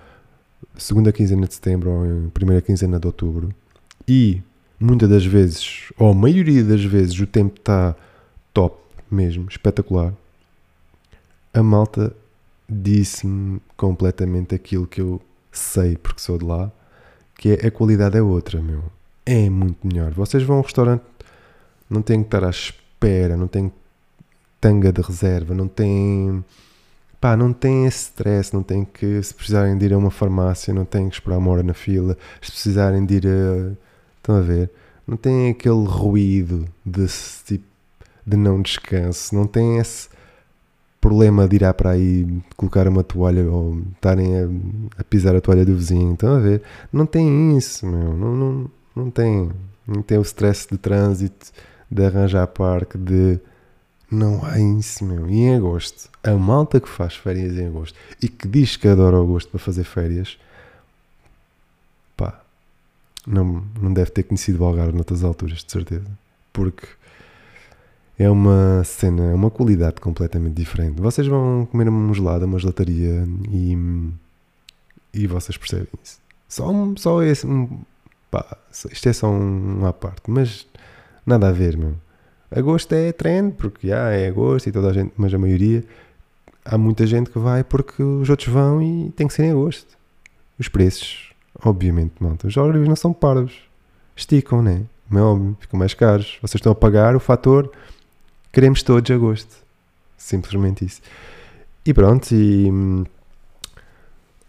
segunda 0.77 1.13
quinzena 1.13 1.47
de 1.47 1.55
setembro, 1.55 1.91
ou 1.91 2.07
em 2.07 2.29
primeira 2.29 2.63
quinzena 2.63 3.01
de 3.01 3.07
outubro, 3.07 3.53
e 4.07 4.43
muitas 4.79 5.09
das 5.09 5.25
vezes, 5.25 5.91
ou 5.99 6.11
a 6.11 6.15
maioria 6.15 6.63
das 6.63 6.85
vezes, 6.85 7.19
o 7.19 7.27
tempo 7.27 7.59
está 7.59 7.97
top 8.53 8.77
mesmo, 9.11 9.49
espetacular. 9.49 10.15
A 11.59 11.63
malta 11.65 12.15
disse-me 12.69 13.61
completamente 13.77 14.55
aquilo 14.55 14.87
que 14.87 15.01
eu 15.01 15.21
sei 15.51 15.97
porque 15.97 16.21
sou 16.21 16.39
de 16.39 16.45
lá, 16.45 16.71
que 17.37 17.49
é 17.51 17.67
a 17.67 17.71
qualidade 17.73 18.17
é 18.17 18.23
outra, 18.23 18.63
meu. 18.63 18.85
É 19.27 19.51
muito 19.51 19.85
melhor. 19.85 20.13
Vocês 20.13 20.45
vão 20.45 20.59
a 20.59 20.61
um 20.61 20.63
restaurante, 20.63 21.03
não 21.91 22.01
têm 22.01 22.21
que 22.21 22.29
estar 22.29 22.45
à 22.45 22.51
espera, 22.51 23.37
não 23.37 23.49
têm 23.49 23.73
tanga 24.61 24.93
de 24.93 25.03
reserva, 25.03 25.53
não 25.53 25.67
têm 25.67 26.45
pá, 27.21 27.37
não 27.37 27.53
tem 27.53 27.87
esse 27.87 28.05
stress, 28.05 28.55
não 28.55 28.63
tem 28.63 28.85
que, 28.85 29.21
se 29.21 29.35
precisarem 29.35 29.77
de 29.77 29.87
ir 29.87 29.95
a 29.95 29.99
uma 29.99 30.13
farmácia, 30.13 30.73
não 30.73 30.85
têm 30.85 31.09
que 31.09 31.17
esperar 31.17 31.39
uma 31.39 31.51
hora 31.51 31.65
na 31.65 31.75
fila, 31.75 32.17
se 32.41 32.53
precisarem 32.53 33.05
de 33.05 33.17
ir 33.17 33.27
a, 33.27 33.73
estão 34.17 34.37
a 34.37 34.41
ver, 34.41 34.71
não 35.05 35.17
tem 35.17 35.51
aquele 35.51 35.85
ruído 35.89 36.69
de, 36.87 37.05
tipo, 37.45 37.65
de 38.25 38.37
não 38.37 38.63
descanso, 38.63 39.35
não 39.35 39.45
tem 39.45 39.79
esse 39.79 40.09
problema 41.01 41.47
de 41.47 41.57
ir 41.57 41.75
para 41.75 41.91
aí 41.91 42.27
colocar 42.57 42.89
uma 42.89 43.05
toalha 43.05 43.49
ou 43.51 43.81
estarem 43.95 44.37
a, 44.37 45.01
a, 45.01 45.05
pisar 45.05 45.35
a 45.37 45.41
toalha 45.41 45.65
do 45.65 45.75
vizinho, 45.75 46.15
estão 46.15 46.35
a 46.35 46.39
ver, 46.39 46.63
não 46.93 47.07
tem 47.07 47.57
isso, 47.57 47.87
meu, 47.87 48.15
não, 48.15 48.37
não, 48.37 48.71
não 48.97 49.11
tem, 49.11 49.51
não 49.87 50.03
tem 50.03 50.19
o 50.19 50.23
stress 50.23 50.67
de 50.71 50.77
trânsito, 50.77 51.53
de 51.91 52.05
arranjar 52.05 52.47
parque, 52.49 52.99
de 52.99 53.41
não 54.11 54.45
há 54.45 54.59
isso, 54.59 55.05
meu. 55.05 55.29
E 55.29 55.41
em 55.41 55.57
agosto, 55.57 56.09
a 56.23 56.33
malta 56.33 56.81
que 56.81 56.89
faz 56.89 57.15
férias 57.15 57.57
em 57.57 57.67
agosto 57.67 57.99
e 58.23 58.29
que 58.29 58.49
diz 58.49 58.77
que 58.77 58.89
adora 58.89 59.19
agosto 59.19 59.51
para 59.51 59.59
fazer 59.59 59.85
férias, 59.85 60.39
pá, 62.17 62.41
não, 63.27 63.65
não 63.81 63.93
deve 63.93 64.11
ter 64.11 64.23
conhecido 64.23 64.63
o 64.63 64.67
Algarve 64.67 64.95
noutras 64.95 65.23
alturas, 65.23 65.63
de 65.63 65.71
certeza. 65.71 66.07
Porque 66.53 66.87
é 68.19 68.29
uma 68.29 68.83
cena, 68.85 69.31
é 69.31 69.35
uma 69.35 69.51
qualidade 69.51 70.01
completamente 70.01 70.55
diferente. 70.55 71.01
Vocês 71.01 71.27
vão 71.27 71.67
comer 71.71 71.89
um 71.89 72.13
gelado, 72.13 72.45
uma 72.47 72.59
gelataria 72.59 73.27
e, 73.51 73.79
e 75.15 75.27
vocês 75.27 75.57
percebem 75.57 75.89
isso. 76.03 76.19
Só, 76.49 76.73
só 76.97 77.23
esse, 77.23 77.47
um, 77.47 77.81
pá, 78.31 78.57
isto 78.91 79.09
é 79.09 79.13
só 79.13 79.29
um, 79.29 79.79
uma 79.79 79.93
parte, 79.93 80.23
mas 80.29 80.67
nada 81.25 81.49
a 81.49 81.53
ver, 81.53 81.77
meu 81.77 81.95
Agosto 82.51 82.95
é 82.95 83.13
trend, 83.13 83.53
porque 83.53 83.89
já 83.89 84.11
é 84.11 84.29
agosto 84.29 84.69
e 84.69 84.73
toda 84.73 84.89
a 84.89 84.93
gente, 84.93 85.13
mas 85.19 85.33
a 85.35 85.39
maioria, 85.39 85.85
há 86.65 86.79
muita 86.79 87.07
gente 87.07 87.31
que 87.31 87.39
vai 87.39 87.63
porque 87.63 88.03
os 88.03 88.31
outros 88.31 88.49
vão 88.49 88.81
e 88.81 89.11
tem 89.11 89.27
que 89.29 89.35
ser 89.35 89.45
em 89.45 89.51
agosto. 89.51 89.99
Os 90.59 90.67
preços, 90.67 91.31
obviamente, 91.63 92.15
malta, 92.21 92.47
os 92.47 92.57
algarvios 92.57 92.89
não 92.89 92.97
são 92.97 93.13
parvos. 93.13 93.61
Esticam, 94.17 94.63
né? 94.63 94.83
Como 95.09 95.21
é 95.21 95.23
óbvio, 95.23 95.57
ficam 95.61 95.79
mais 95.79 95.93
caros. 95.93 96.39
Vocês 96.41 96.55
estão 96.55 96.73
a 96.73 96.75
pagar 96.75 97.15
o 97.15 97.21
fator 97.21 97.71
queremos 98.53 98.83
todos 98.83 99.11
agosto. 99.11 99.57
Simplesmente 100.17 100.85
isso. 100.85 101.01
E 101.85 101.95
pronto, 101.95 102.35
e 102.35 102.71
hum, 102.71 103.05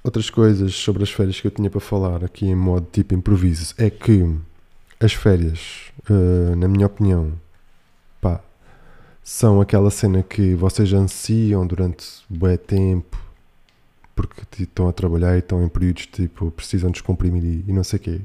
outras 0.03 0.29
coisas 0.29 0.73
sobre 0.73 1.03
as 1.03 1.11
férias 1.11 1.39
que 1.39 1.47
eu 1.47 1.51
tinha 1.51 1.69
para 1.69 1.79
falar 1.79 2.23
aqui 2.23 2.45
em 2.47 2.55
modo 2.55 2.87
tipo 2.91 3.13
improviso 3.13 3.73
é 3.77 3.89
que 3.89 4.35
as 4.99 5.13
férias, 5.13 5.91
uh, 6.09 6.55
na 6.55 6.67
minha 6.67 6.85
opinião, 6.85 7.31
pá, 8.19 8.41
são 9.23 9.61
aquela 9.61 9.89
cena 9.89 10.23
que 10.23 10.53
vocês 10.55 10.91
ansiam 10.91 11.65
durante 11.65 12.05
bué 12.29 12.57
tempo 12.57 13.17
porque 14.15 14.63
estão 14.63 14.89
a 14.89 14.91
trabalhar 14.91 15.37
e 15.37 15.39
estão 15.39 15.63
em 15.63 15.69
períodos 15.69 16.05
tipo 16.07 16.51
precisam 16.51 16.91
descomprimir 16.91 17.43
e, 17.43 17.65
e 17.67 17.71
não 17.71 17.83
sei 17.83 17.97
o 17.97 18.01
quê. 18.01 18.21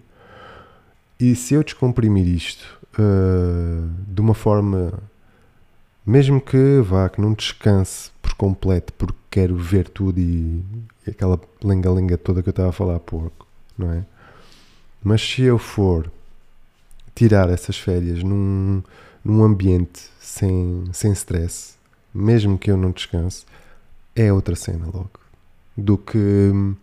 E 1.21 1.37
se 1.37 1.55
eu 1.55 1.63
descomprimir 1.63 2.27
isto 2.27 2.65
uh, 2.99 3.89
de 4.09 4.21
uma 4.21 4.35
forma, 4.35 4.93
mesmo 6.07 6.41
que 6.41 6.81
vá, 6.81 7.09
que 7.09 7.21
não 7.21 7.33
descanse 7.33 8.11
por 8.21 8.35
completo, 8.35 8.93
porque 8.95 9.19
quero 9.31 9.57
ver 9.57 9.89
tudo 9.89 10.19
e, 10.19 10.63
e 11.07 11.11
aquela 11.11 11.41
lenga-lenga 11.63 12.19
toda 12.19 12.43
que 12.43 12.49
eu 12.49 12.53
estava 12.53 12.69
a 12.69 12.73
falar 12.73 12.97
há 12.97 13.01
pouco, 13.01 13.47
não 13.77 13.91
é? 13.93 14.05
Mas 15.03 15.23
se 15.23 15.43
eu 15.43 15.59
for 15.59 16.11
tirar 17.15 17.49
essas 17.49 17.79
férias 17.79 18.23
num, 18.23 18.83
num 19.25 19.45
ambiente 19.45 20.09
sem, 20.21 20.85
sem 20.93 21.13
stress, 21.13 21.75
mesmo 22.13 22.59
que 22.59 22.71
eu 22.71 22.77
não 22.77 22.91
descanse, 22.91 23.45
é 24.15 24.33
outra 24.33 24.57
cena 24.57 24.87
logo. 24.87 25.11
Do 25.77 25.99
que 25.99 26.19
hum, 26.19 26.75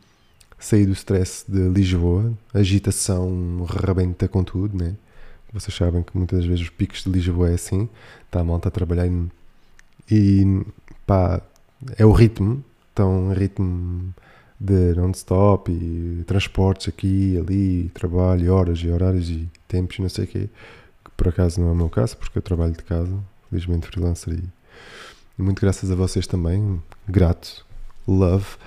sair 0.59 0.85
do 0.85 0.93
stress 0.93 1.43
de 1.47 1.69
Lisboa, 1.69 2.33
agitação 2.53 3.65
rebenta 3.65 4.27
com 4.27 4.43
tudo, 4.43 4.77
né? 4.77 4.95
Vocês 5.53 5.75
sabem 5.75 6.03
que 6.03 6.17
muitas 6.17 6.45
vezes 6.45 6.61
os 6.61 6.69
picos 6.69 7.03
de 7.03 7.09
Lisboa 7.09 7.49
é 7.51 7.55
assim, 7.55 7.89
está 8.25 8.39
a 8.39 8.43
malta 8.43 8.69
a 8.69 8.71
trabalhar 8.71 9.07
e, 9.07 9.29
e 10.09 10.65
pá, 11.05 11.41
é 11.97 12.05
o 12.05 12.11
ritmo, 12.11 12.63
então 12.93 13.33
ritmo 13.33 14.13
de 14.59 14.93
non-stop 14.95 15.71
e 15.71 16.23
transportes 16.25 16.87
aqui, 16.87 17.37
ali, 17.37 17.89
trabalho, 17.93 18.53
horas 18.53 18.79
e 18.79 18.89
horários 18.89 19.29
e 19.29 19.49
tempos 19.67 19.97
e 19.97 20.01
não 20.01 20.09
sei 20.09 20.25
o 20.25 20.27
quê 20.27 20.49
por 21.21 21.27
acaso 21.27 21.61
não 21.61 21.67
é 21.67 21.71
o 21.71 21.75
meu 21.75 21.87
caso, 21.87 22.17
porque 22.17 22.39
eu 22.39 22.41
trabalho 22.41 22.71
de 22.71 22.83
casa, 22.83 23.15
felizmente 23.47 23.85
freelancer 23.85 24.33
e, 24.33 24.43
e 25.37 25.41
muito 25.43 25.61
graças 25.61 25.91
a 25.91 25.95
vocês 25.95 26.25
também, 26.25 26.81
grato, 27.07 27.63
love, 28.07 28.57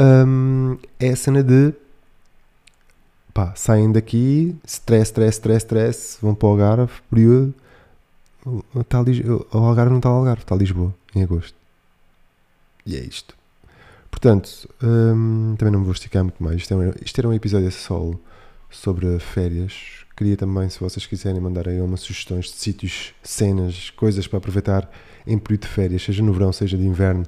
um, 0.00 0.78
é 0.98 1.10
a 1.10 1.16
cena 1.16 1.42
de 1.42 1.74
pá, 3.46 3.52
saem 3.56 3.92
daqui, 3.92 4.56
stress, 4.64 5.10
stress, 5.10 5.38
stress, 5.38 5.66
stress, 5.66 6.18
vão 6.20 6.34
para 6.34 6.48
o 6.48 6.50
Algarve, 6.52 6.92
período, 7.10 7.54
está 8.78 9.00
o 9.00 9.58
Algarve 9.58 9.90
não 9.90 9.98
está 9.98 10.08
Algarve, 10.08 10.42
está 10.42 10.56
Lisboa, 10.56 10.94
em 11.14 11.22
agosto. 11.22 11.54
E 12.86 12.96
é 12.96 13.00
isto. 13.00 13.36
Portanto, 14.10 14.68
hum, 14.82 15.54
também 15.58 15.72
não 15.72 15.80
me 15.80 15.84
vou 15.84 15.94
esticar 15.94 16.22
muito 16.24 16.42
mais. 16.42 16.56
Isto, 16.56 16.74
é 16.82 16.94
isto 17.04 17.18
era 17.18 17.28
um 17.28 17.32
episódio 17.32 17.70
solo 17.70 18.20
sobre 18.70 19.18
férias 19.18 20.00
Queria 20.20 20.36
também, 20.36 20.68
se 20.68 20.78
vocês 20.78 21.06
quiserem, 21.06 21.40
mandar 21.40 21.66
aí 21.66 21.80
umas 21.80 22.00
sugestões 22.00 22.44
de 22.44 22.50
sítios, 22.50 23.14
cenas, 23.22 23.88
coisas 23.88 24.26
para 24.26 24.36
aproveitar 24.36 24.86
em 25.26 25.38
período 25.38 25.62
de 25.62 25.68
férias, 25.68 26.02
seja 26.02 26.22
no 26.22 26.30
verão, 26.30 26.52
seja 26.52 26.76
de 26.76 26.84
inverno. 26.84 27.24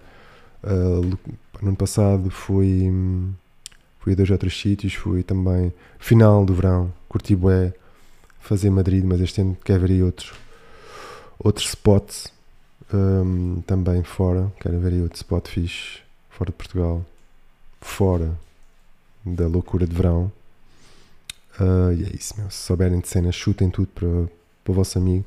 Uh, 0.62 1.18
no 1.62 1.68
ano 1.68 1.76
passado 1.76 2.28
fui, 2.28 2.92
fui 4.02 4.14
a 4.14 4.16
dois 4.16 4.30
ou 4.30 4.36
três 4.36 4.58
sítios, 4.58 4.94
fui 4.94 5.22
também 5.22 5.72
final 5.98 6.44
do 6.44 6.52
verão, 6.52 6.92
curti 7.08 7.36
bué, 7.36 7.72
fazer 8.40 8.68
Madrid, 8.68 9.04
mas 9.04 9.20
este 9.20 9.40
ano 9.40 9.56
quero 9.64 9.80
ver 9.80 9.92
aí 9.92 10.02
outros, 10.02 10.32
outros 11.38 11.68
spots 11.68 12.26
um, 12.92 13.62
também 13.64 14.02
fora, 14.02 14.52
quero 14.60 14.78
ver 14.80 14.94
aí 14.94 15.02
outro 15.02 15.16
spot 15.16 15.46
fixe, 15.46 16.00
fora 16.28 16.50
de 16.50 16.56
Portugal, 16.56 17.06
fora 17.80 18.36
da 19.24 19.46
loucura 19.46 19.86
de 19.86 19.94
verão. 19.94 20.32
Uh, 21.60 21.92
e 21.92 22.04
é 22.04 22.16
isso, 22.16 22.34
meu. 22.36 22.50
Se 22.50 22.66
souberem 22.66 22.98
de 22.98 23.06
cenas, 23.06 23.36
chutem 23.36 23.70
tudo 23.70 23.86
para, 23.88 24.08
para 24.64 24.72
o 24.72 24.74
vosso 24.74 24.98
amigo, 24.98 25.24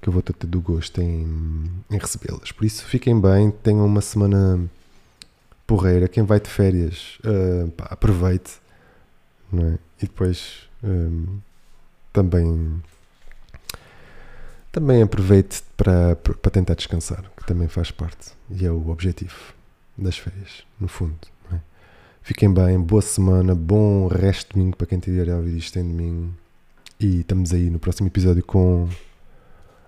que 0.00 0.08
eu 0.08 0.12
vou 0.12 0.22
ter 0.22 0.34
do 0.46 0.60
gosto 0.60 1.00
em, 1.00 1.68
em 1.90 1.98
recebê-las. 1.98 2.52
Por 2.52 2.64
isso, 2.64 2.84
fiquem 2.84 3.20
bem, 3.20 3.50
tenham 3.50 3.84
uma 3.84 4.00
semana 4.00 4.60
porreira, 5.66 6.08
quem 6.08 6.22
vai 6.22 6.40
de 6.40 6.48
férias, 6.48 7.18
uh, 7.24 7.70
pá, 7.72 7.86
aproveite, 7.90 8.60
não 9.50 9.66
é? 9.66 9.78
E 9.98 10.06
depois 10.06 10.68
um, 10.82 11.38
também 12.12 12.82
também 14.72 15.02
aproveite 15.02 15.62
para, 15.76 16.16
para 16.16 16.50
tentar 16.50 16.74
descansar, 16.74 17.30
que 17.36 17.44
também 17.46 17.68
faz 17.68 17.90
parte 17.90 18.32
e 18.50 18.64
é 18.64 18.70
o 18.70 18.88
objetivo 18.88 19.36
das 19.96 20.16
férias, 20.16 20.64
no 20.80 20.88
fundo. 20.88 21.18
É? 21.52 21.56
Fiquem 22.22 22.52
bem, 22.52 22.80
boa 22.80 23.02
semana, 23.02 23.54
bom 23.54 24.08
resto 24.08 24.48
de 24.48 24.54
domingo 24.54 24.76
para 24.76 24.86
quem 24.86 24.98
tiver 24.98 25.28
a 25.30 25.36
ouvir 25.36 25.58
isto 25.58 25.78
em 25.78 25.86
domingo. 25.86 26.34
E 26.98 27.20
estamos 27.20 27.52
aí 27.52 27.68
no 27.68 27.78
próximo 27.78 28.08
episódio 28.08 28.42
com 28.42 28.88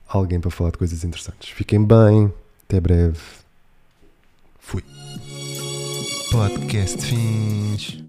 alguém 0.07 0.39
para 0.39 0.51
falar 0.51 0.71
de 0.71 0.79
coisas 0.79 1.03
interessantes. 1.03 1.49
Fiquem 1.51 1.83
bem, 1.83 2.33
até 2.65 2.81
breve. 2.81 3.19
Fui. 4.59 4.85
Podcast 6.35 7.01
Fins. 7.01 8.04